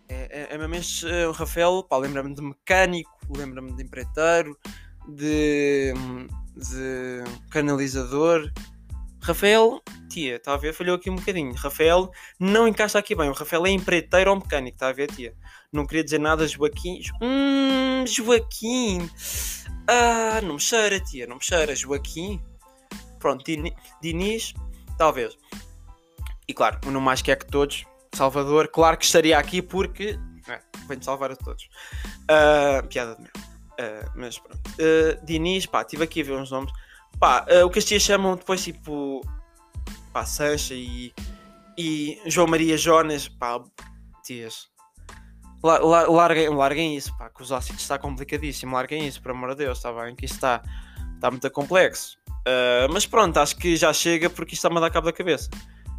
É, 0.09 0.14
é, 0.14 0.54
é 0.54 0.59
mesmo 0.59 0.74
este, 0.76 1.06
uh, 1.06 1.28
o 1.28 1.32
Rafael, 1.32 1.82
pá, 1.82 1.96
lembra-me 1.96 2.35
de 2.35 2.42
mecânico, 2.42 3.11
lembra-me 3.37 3.74
de 3.74 3.82
empreiteiro, 3.82 4.56
de, 5.09 5.92
de 6.54 7.24
canalizador. 7.50 8.52
Rafael, 9.20 9.82
tia, 10.09 10.37
está 10.37 10.54
a 10.54 10.56
ver? 10.56 10.72
Falhou 10.72 10.94
aqui 10.94 11.11
um 11.11 11.16
bocadinho. 11.16 11.52
Rafael 11.54 12.11
não 12.38 12.68
encaixa 12.68 12.98
aqui 12.98 13.12
bem. 13.14 13.28
O 13.28 13.32
Rafael 13.32 13.66
é 13.66 13.70
empreiteiro 13.70 14.30
ou 14.30 14.37
mecânico, 14.37 14.76
está 14.76 14.88
a 14.88 14.92
ver, 14.92 15.09
tia? 15.09 15.35
Não 15.72 15.85
queria 15.85 16.04
dizer 16.04 16.20
nada, 16.20 16.46
Joaquim. 16.46 17.00
Hum, 17.20 18.04
Joaquim. 18.06 19.11
Ah, 19.88 20.40
não 20.42 20.54
me 20.54 20.61
cheira, 20.61 21.00
tia, 21.00 21.26
não 21.26 21.37
me 21.37 21.44
cheira. 21.44 21.74
Joaquim. 21.74 22.40
Pronto, 23.18 23.44
Diniz, 24.00 24.54
talvez. 24.96 25.37
E 26.48 26.54
claro, 26.54 26.78
não 26.87 27.00
mais 27.00 27.20
que 27.22 27.30
é 27.30 27.37
que 27.37 27.46
todos. 27.46 27.85
Salvador, 28.14 28.68
claro 28.68 28.96
que 28.96 29.04
estaria 29.04 29.38
aqui 29.38 29.61
porque. 29.61 30.18
É, 30.48 30.61
venho 30.88 31.02
salvar 31.02 31.32
a 31.32 31.37
todos. 31.37 31.68
Uh, 32.30 32.87
piada 32.88 33.16
de 33.16 33.22
merda. 33.22 33.40
Uh, 33.78 34.11
mas 34.14 34.38
pronto. 34.38 34.61
Uh, 34.70 35.24
Diniz, 35.24 35.66
pá, 35.66 35.82
estive 35.82 36.04
aqui 36.04 36.20
a 36.22 36.24
ver 36.24 36.32
uns 36.32 36.50
nomes. 36.50 36.72
Pá, 37.18 37.44
o 37.64 37.70
que 37.70 37.80
chamam 37.80 38.37
depois 38.37 38.62
tipo. 38.62 39.20
Pá, 40.12 40.24
Sancha 40.24 40.74
e. 40.74 41.12
E 41.78 42.18
João 42.24 42.46
Maria 42.46 42.78
Jonas, 42.78 43.28
pá, 43.28 43.62
tias. 44.24 44.68
La, 45.62 45.78
la, 45.78 46.02
larguem, 46.09 46.48
larguem 46.48 46.96
isso, 46.96 47.14
pá, 47.18 47.28
que 47.28 47.42
os 47.42 47.52
ácidos 47.52 47.82
está 47.82 47.98
complicadíssimo. 47.98 48.74
Larguem 48.74 49.06
isso, 49.06 49.20
por 49.20 49.32
amor 49.32 49.50
de 49.50 49.64
Deus, 49.64 49.78
está 49.78 49.92
bem? 49.92 50.14
Que 50.14 50.24
isto 50.24 50.37
está, 50.37 50.62
está 51.16 51.30
muito 51.30 51.50
complexo. 51.50 52.16
Mas 52.90 53.04
pronto, 53.04 53.37
acho 53.38 53.56
que 53.56 53.76
já 53.76 53.92
chega 53.92 54.30
porque 54.30 54.54
isto 54.54 54.61
está-me 54.61 54.78
a 54.78 54.80
dar 54.80 54.90
cabo 54.90 55.06
da 55.06 55.12
cabeça. 55.12 55.50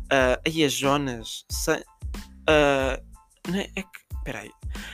Uh, 0.07 0.39
aí 0.45 0.63
as 0.63 0.73
Jonas. 0.73 1.45
San, 1.49 1.77
uh, 1.77 3.53
é, 3.53 3.69
é 3.75 3.81
que. 3.81 4.07
Peraí. 4.23 4.51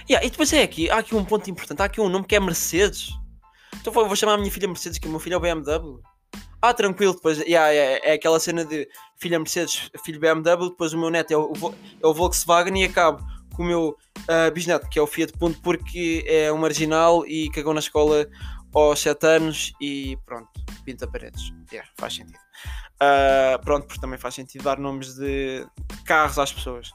Yeah, 0.08 0.26
e 0.26 0.30
depois 0.30 0.54
é 0.54 0.62
aqui, 0.62 0.90
há 0.90 1.00
aqui 1.00 1.16
um 1.16 1.26
ponto 1.26 1.50
importante, 1.50 1.82
há 1.82 1.86
aqui 1.86 2.00
um 2.00 2.08
nome 2.08 2.26
que 2.26 2.36
é 2.36 2.40
Mercedes. 2.40 3.10
Então 3.82 3.92
vou, 3.92 4.06
vou 4.06 4.16
chamar 4.16 4.34
a 4.34 4.38
minha 4.38 4.52
filha 4.52 4.68
Mercedes, 4.68 5.00
que 5.00 5.08
o 5.08 5.12
meu 5.12 5.20
filho 5.20 5.34
é 5.34 5.38
o 5.38 5.40
BMW. 5.40 6.00
Ah, 6.62 6.74
tranquilo, 6.74 7.14
depois 7.14 7.40
yeah, 7.40 7.70
yeah, 7.70 8.00
é 8.06 8.14
aquela 8.14 8.40
cena 8.40 8.64
de 8.64 8.88
filha 9.18 9.40
Mercedes, 9.40 9.90
filho 10.06 10.20
BMW, 10.20 10.70
depois 10.70 10.94
o 10.94 10.98
meu 10.98 11.10
neto 11.10 11.32
é 11.32 11.38
o, 11.38 11.52
é 12.02 12.08
o 12.08 12.14
Volkswagen 12.14 12.80
e 12.80 12.86
acabo 12.86 13.22
com 13.54 13.64
o 13.64 13.66
meu 13.66 13.90
uh, 13.90 14.52
bisneto, 14.54 14.88
que 14.90 15.00
é 15.00 15.02
o 15.02 15.08
Fiat 15.08 15.34
Punto, 15.34 15.60
porque 15.62 16.24
é 16.28 16.52
um 16.54 16.58
marginal 16.58 17.26
e 17.26 17.50
cagou 17.50 17.74
na 17.74 17.80
escola 17.80 18.28
aos 18.74 19.00
7 19.00 19.26
anos 19.28 19.74
e 19.80 20.18
pronto, 20.26 20.50
pinta 20.84 21.08
paredes. 21.08 21.54
Yeah, 21.72 21.90
faz 21.98 22.16
sentido. 22.16 22.40
Uh, 22.96 23.62
pronto, 23.64 23.88
porque 23.88 24.00
também 24.00 24.18
faz 24.18 24.36
sentido 24.36 24.64
dar 24.64 24.78
nomes 24.78 25.16
de, 25.16 25.66
de 25.66 26.04
carros 26.06 26.40
às 26.40 26.52
pessoas. 26.52 26.90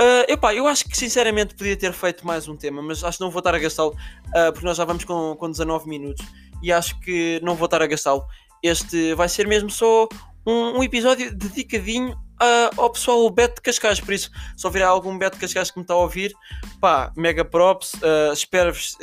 Uh, 0.00 0.24
epá, 0.28 0.54
eu 0.54 0.66
acho 0.66 0.84
que 0.88 0.96
sinceramente 0.96 1.54
podia 1.54 1.76
ter 1.76 1.92
feito 1.92 2.26
mais 2.26 2.48
um 2.48 2.56
tema, 2.56 2.80
mas 2.80 3.02
acho 3.02 3.18
que 3.18 3.24
não 3.24 3.30
vou 3.30 3.40
estar 3.40 3.54
a 3.54 3.58
gastá-lo, 3.58 3.90
uh, 3.90 4.52
porque 4.52 4.64
nós 4.64 4.76
já 4.76 4.84
vamos 4.84 5.04
com, 5.04 5.36
com 5.36 5.50
19 5.50 5.88
minutos 5.88 6.24
e 6.62 6.72
acho 6.72 6.98
que 7.00 7.40
não 7.42 7.54
vou 7.54 7.66
estar 7.66 7.82
a 7.82 7.86
gastá-lo. 7.86 8.24
Este 8.62 9.14
vai 9.14 9.28
ser 9.28 9.46
mesmo 9.46 9.70
só 9.70 10.08
um, 10.46 10.78
um 10.78 10.82
episódio 10.82 11.34
dedicadinho 11.34 12.12
uh, 12.12 12.80
ao 12.80 12.90
pessoal 12.90 13.28
Beto 13.30 13.56
de 13.56 13.62
Cascais. 13.62 14.00
Por 14.00 14.14
isso, 14.14 14.30
se 14.56 14.66
houver 14.66 14.82
algum 14.82 15.18
Beto 15.18 15.36
de 15.36 15.40
Cascais 15.40 15.70
que 15.70 15.78
me 15.78 15.84
está 15.84 15.94
a 15.94 15.98
ouvir, 15.98 16.32
pá, 16.80 17.12
mega 17.16 17.44
props. 17.44 17.94
Uh, 17.94 18.32
Espero-vos 18.32 18.96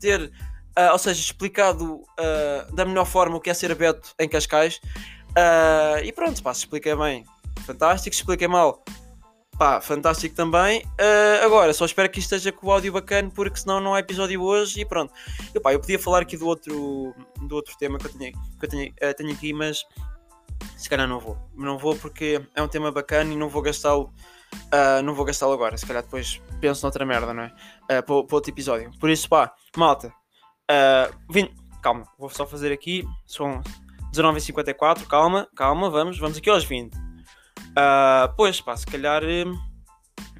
ter, 0.00 0.32
ou 0.92 0.98
seja, 0.98 1.20
explicado 1.20 2.02
da 2.72 2.84
melhor 2.84 3.04
forma 3.04 3.36
o 3.36 3.40
que 3.40 3.50
é 3.50 3.54
ser 3.54 3.74
Beto 3.74 4.14
em 4.18 4.28
Cascais. 4.28 4.80
Uh, 5.30 6.02
e 6.04 6.12
pronto, 6.12 6.42
pá, 6.42 6.52
se 6.52 6.60
expliquei 6.60 6.94
bem, 6.96 7.24
fantástico. 7.64 8.14
Se 8.14 8.22
expliquei 8.22 8.48
mal, 8.48 8.82
pá, 9.58 9.80
fantástico 9.80 10.34
também. 10.34 10.82
Uh, 10.82 11.44
agora, 11.44 11.72
só 11.72 11.84
espero 11.84 12.08
que 12.10 12.18
isto 12.18 12.34
esteja 12.34 12.52
com 12.52 12.66
o 12.66 12.72
áudio 12.72 12.92
bacana, 12.92 13.30
porque 13.30 13.58
senão 13.58 13.80
não 13.80 13.94
há 13.94 14.00
episódio 14.00 14.42
hoje. 14.42 14.80
E 14.80 14.84
pronto, 14.84 15.12
eu, 15.54 15.60
pá, 15.60 15.72
eu 15.72 15.80
podia 15.80 15.98
falar 15.98 16.22
aqui 16.22 16.36
do 16.36 16.46
outro, 16.46 17.14
do 17.42 17.54
outro 17.54 17.76
tema 17.78 17.98
que 17.98 18.06
eu, 18.06 18.12
tinha, 18.12 18.32
que 18.32 18.64
eu 18.64 18.68
tenho, 18.68 18.90
uh, 18.90 19.14
tenho 19.16 19.32
aqui, 19.32 19.52
mas 19.52 19.84
se 20.76 20.88
calhar 20.88 21.06
não 21.06 21.20
vou. 21.20 21.38
Não 21.54 21.78
vou 21.78 21.94
porque 21.94 22.42
é 22.54 22.62
um 22.62 22.68
tema 22.68 22.90
bacana 22.90 23.32
e 23.32 23.36
não 23.36 23.48
vou 23.48 23.62
gastá-lo. 23.62 24.12
Uh, 24.52 25.00
não 25.04 25.14
vou 25.14 25.24
gastá-lo 25.24 25.52
agora, 25.52 25.76
se 25.76 25.86
calhar 25.86 26.02
depois 26.02 26.42
penso 26.60 26.84
noutra 26.84 27.06
merda, 27.06 27.32
não 27.32 27.44
é? 27.44 27.52
Uh, 27.84 28.02
para 28.02 28.14
outro 28.14 28.50
episódio. 28.50 28.90
Por 28.98 29.08
isso, 29.08 29.28
pá, 29.28 29.54
malta, 29.76 30.12
Uh, 30.70 31.14
20... 31.30 31.52
Calma, 31.82 32.06
vou 32.18 32.28
só 32.30 32.46
fazer 32.46 32.72
aqui. 32.72 33.04
São 33.26 33.60
19h54. 34.14 35.06
Calma, 35.06 35.48
calma, 35.56 35.90
vamos, 35.90 36.18
vamos 36.18 36.38
aqui 36.38 36.48
aos 36.48 36.64
20. 36.64 36.94
Uh, 36.94 38.32
pois, 38.36 38.60
pá, 38.60 38.76
se 38.76 38.86
calhar. 38.86 39.22
Uh, 39.24 39.70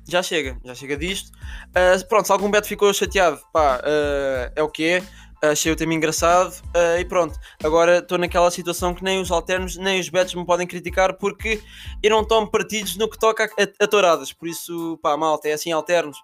já 0.09 0.23
chega, 0.23 0.59
já 0.65 0.75
chega 0.75 0.97
disto. 0.97 1.31
Uh, 1.69 2.07
pronto, 2.09 2.27
se 2.27 2.33
algum 2.33 2.51
beto 2.51 2.67
ficou 2.67 2.93
chateado, 2.93 3.41
pá, 3.53 3.79
uh, 3.79 4.53
é 4.55 4.63
o 4.63 4.69
que 4.69 4.85
é. 4.85 5.03
Achei 5.43 5.73
o 5.73 5.77
tema 5.77 5.95
engraçado 5.95 6.53
uh, 6.77 6.99
e 6.99 7.05
pronto. 7.05 7.39
Agora 7.65 7.99
estou 7.99 8.19
naquela 8.19 8.51
situação 8.51 8.93
que 8.93 9.03
nem 9.03 9.19
os 9.23 9.31
alternos 9.31 9.79
nem 9.79 9.99
os 9.99 10.11
betos 10.11 10.35
me 10.35 10.45
podem 10.45 10.67
criticar 10.67 11.17
porque 11.17 11.63
eu 12.03 12.11
não 12.11 12.23
tomo 12.23 12.51
partidos 12.51 12.95
no 12.97 13.09
que 13.09 13.19
toca 13.19 13.45
a, 13.45 13.47
a, 13.47 13.85
a 13.85 13.87
touradas. 13.87 14.35
Por 14.35 14.47
isso, 14.49 14.99
pá, 15.03 15.17
malta, 15.17 15.49
é 15.49 15.55
assim, 15.55 15.73
alternos 15.73 16.19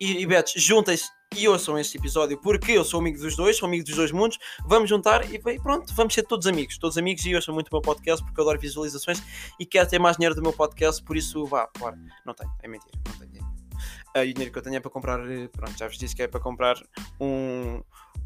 e, 0.00 0.22
e 0.22 0.26
betos, 0.26 0.54
juntem-se 0.56 1.10
e 1.36 1.46
ouçam 1.46 1.78
este 1.78 1.98
episódio 1.98 2.38
porque 2.38 2.72
eu 2.72 2.84
sou 2.84 3.00
amigo 3.00 3.18
dos 3.18 3.36
dois, 3.36 3.56
sou 3.56 3.66
amigo 3.66 3.84
dos 3.84 3.94
dois 3.94 4.12
mundos. 4.12 4.38
Vamos 4.66 4.88
juntar 4.88 5.30
e 5.32 5.38
pronto, 5.38 5.92
vamos 5.94 6.14
ser 6.14 6.22
todos 6.22 6.46
amigos. 6.46 6.78
Todos 6.78 6.96
amigos 6.96 7.24
e 7.26 7.34
ouçam 7.34 7.54
muito 7.54 7.68
o 7.68 7.74
meu 7.74 7.82
podcast 7.82 8.24
porque 8.24 8.40
eu 8.40 8.44
adoro 8.44 8.60
visualizações 8.60 9.22
e 9.58 9.66
quero 9.66 9.88
ter 9.88 9.98
mais 9.98 10.16
dinheiro 10.16 10.34
do 10.34 10.42
meu 10.42 10.52
podcast. 10.52 11.02
Por 11.02 11.16
isso, 11.16 11.44
vá, 11.44 11.68
bora. 11.78 11.98
Não 12.24 12.34
tenho, 12.34 12.50
é 12.62 12.68
mentira, 12.68 12.92
não 13.06 13.18
tenho 13.18 13.30
dinheiro. 13.30 13.47
Uh, 14.16 14.24
e 14.24 14.30
o 14.30 14.34
dinheiro 14.34 14.52
que 14.52 14.58
eu 14.58 14.62
tenho 14.62 14.76
é 14.76 14.80
para 14.80 14.90
comprar, 14.90 15.20
eh, 15.30 15.48
pronto, 15.48 15.78
já 15.78 15.86
vos 15.86 15.98
disse 15.98 16.16
que 16.16 16.22
é 16.22 16.28
para 16.28 16.40
comprar 16.40 16.76
um, 17.20 17.82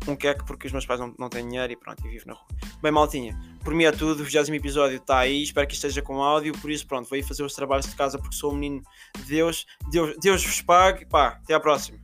um 0.07 0.17
queque 0.17 0.45
porque 0.45 0.67
os 0.67 0.73
meus 0.73 0.87
pais 0.87 1.01
não, 1.01 1.15
não 1.19 1.29
têm 1.29 1.47
dinheiro 1.47 1.73
e 1.73 1.77
pronto, 1.77 2.07
e 2.07 2.09
vivo 2.09 2.27
na 2.27 2.35
rua. 2.35 2.47
Bem, 2.81 2.93
maltinha, 2.93 3.39
por 3.65 3.75
mim 3.75 3.85
é 3.85 3.93
tudo, 3.93 4.21
o 4.21 4.25
20 4.25 4.51
episódio 4.55 4.97
está 4.97 5.19
aí, 5.19 5.43
espero 5.43 5.67
que 5.67 5.75
esteja 5.75 6.01
com 6.01 6.23
áudio, 6.23 6.53
por 6.61 6.71
isso 6.71 6.87
pronto, 6.87 7.09
vou 7.09 7.17
aí 7.17 7.23
fazer 7.23 7.43
os 7.43 7.55
trabalhos 7.55 7.87
de 7.87 7.97
casa 7.97 8.19
porque 8.19 8.37
sou 8.37 8.53
um 8.53 8.55
menino 8.55 8.83
de 9.17 9.25
Deus, 9.25 9.67
Deus, 9.91 10.17
Deus 10.21 10.45
vos 10.45 10.63
pague, 10.63 11.05
pá, 11.05 11.41
até 11.43 11.55
à 11.55 11.61
próxima. 11.61 11.99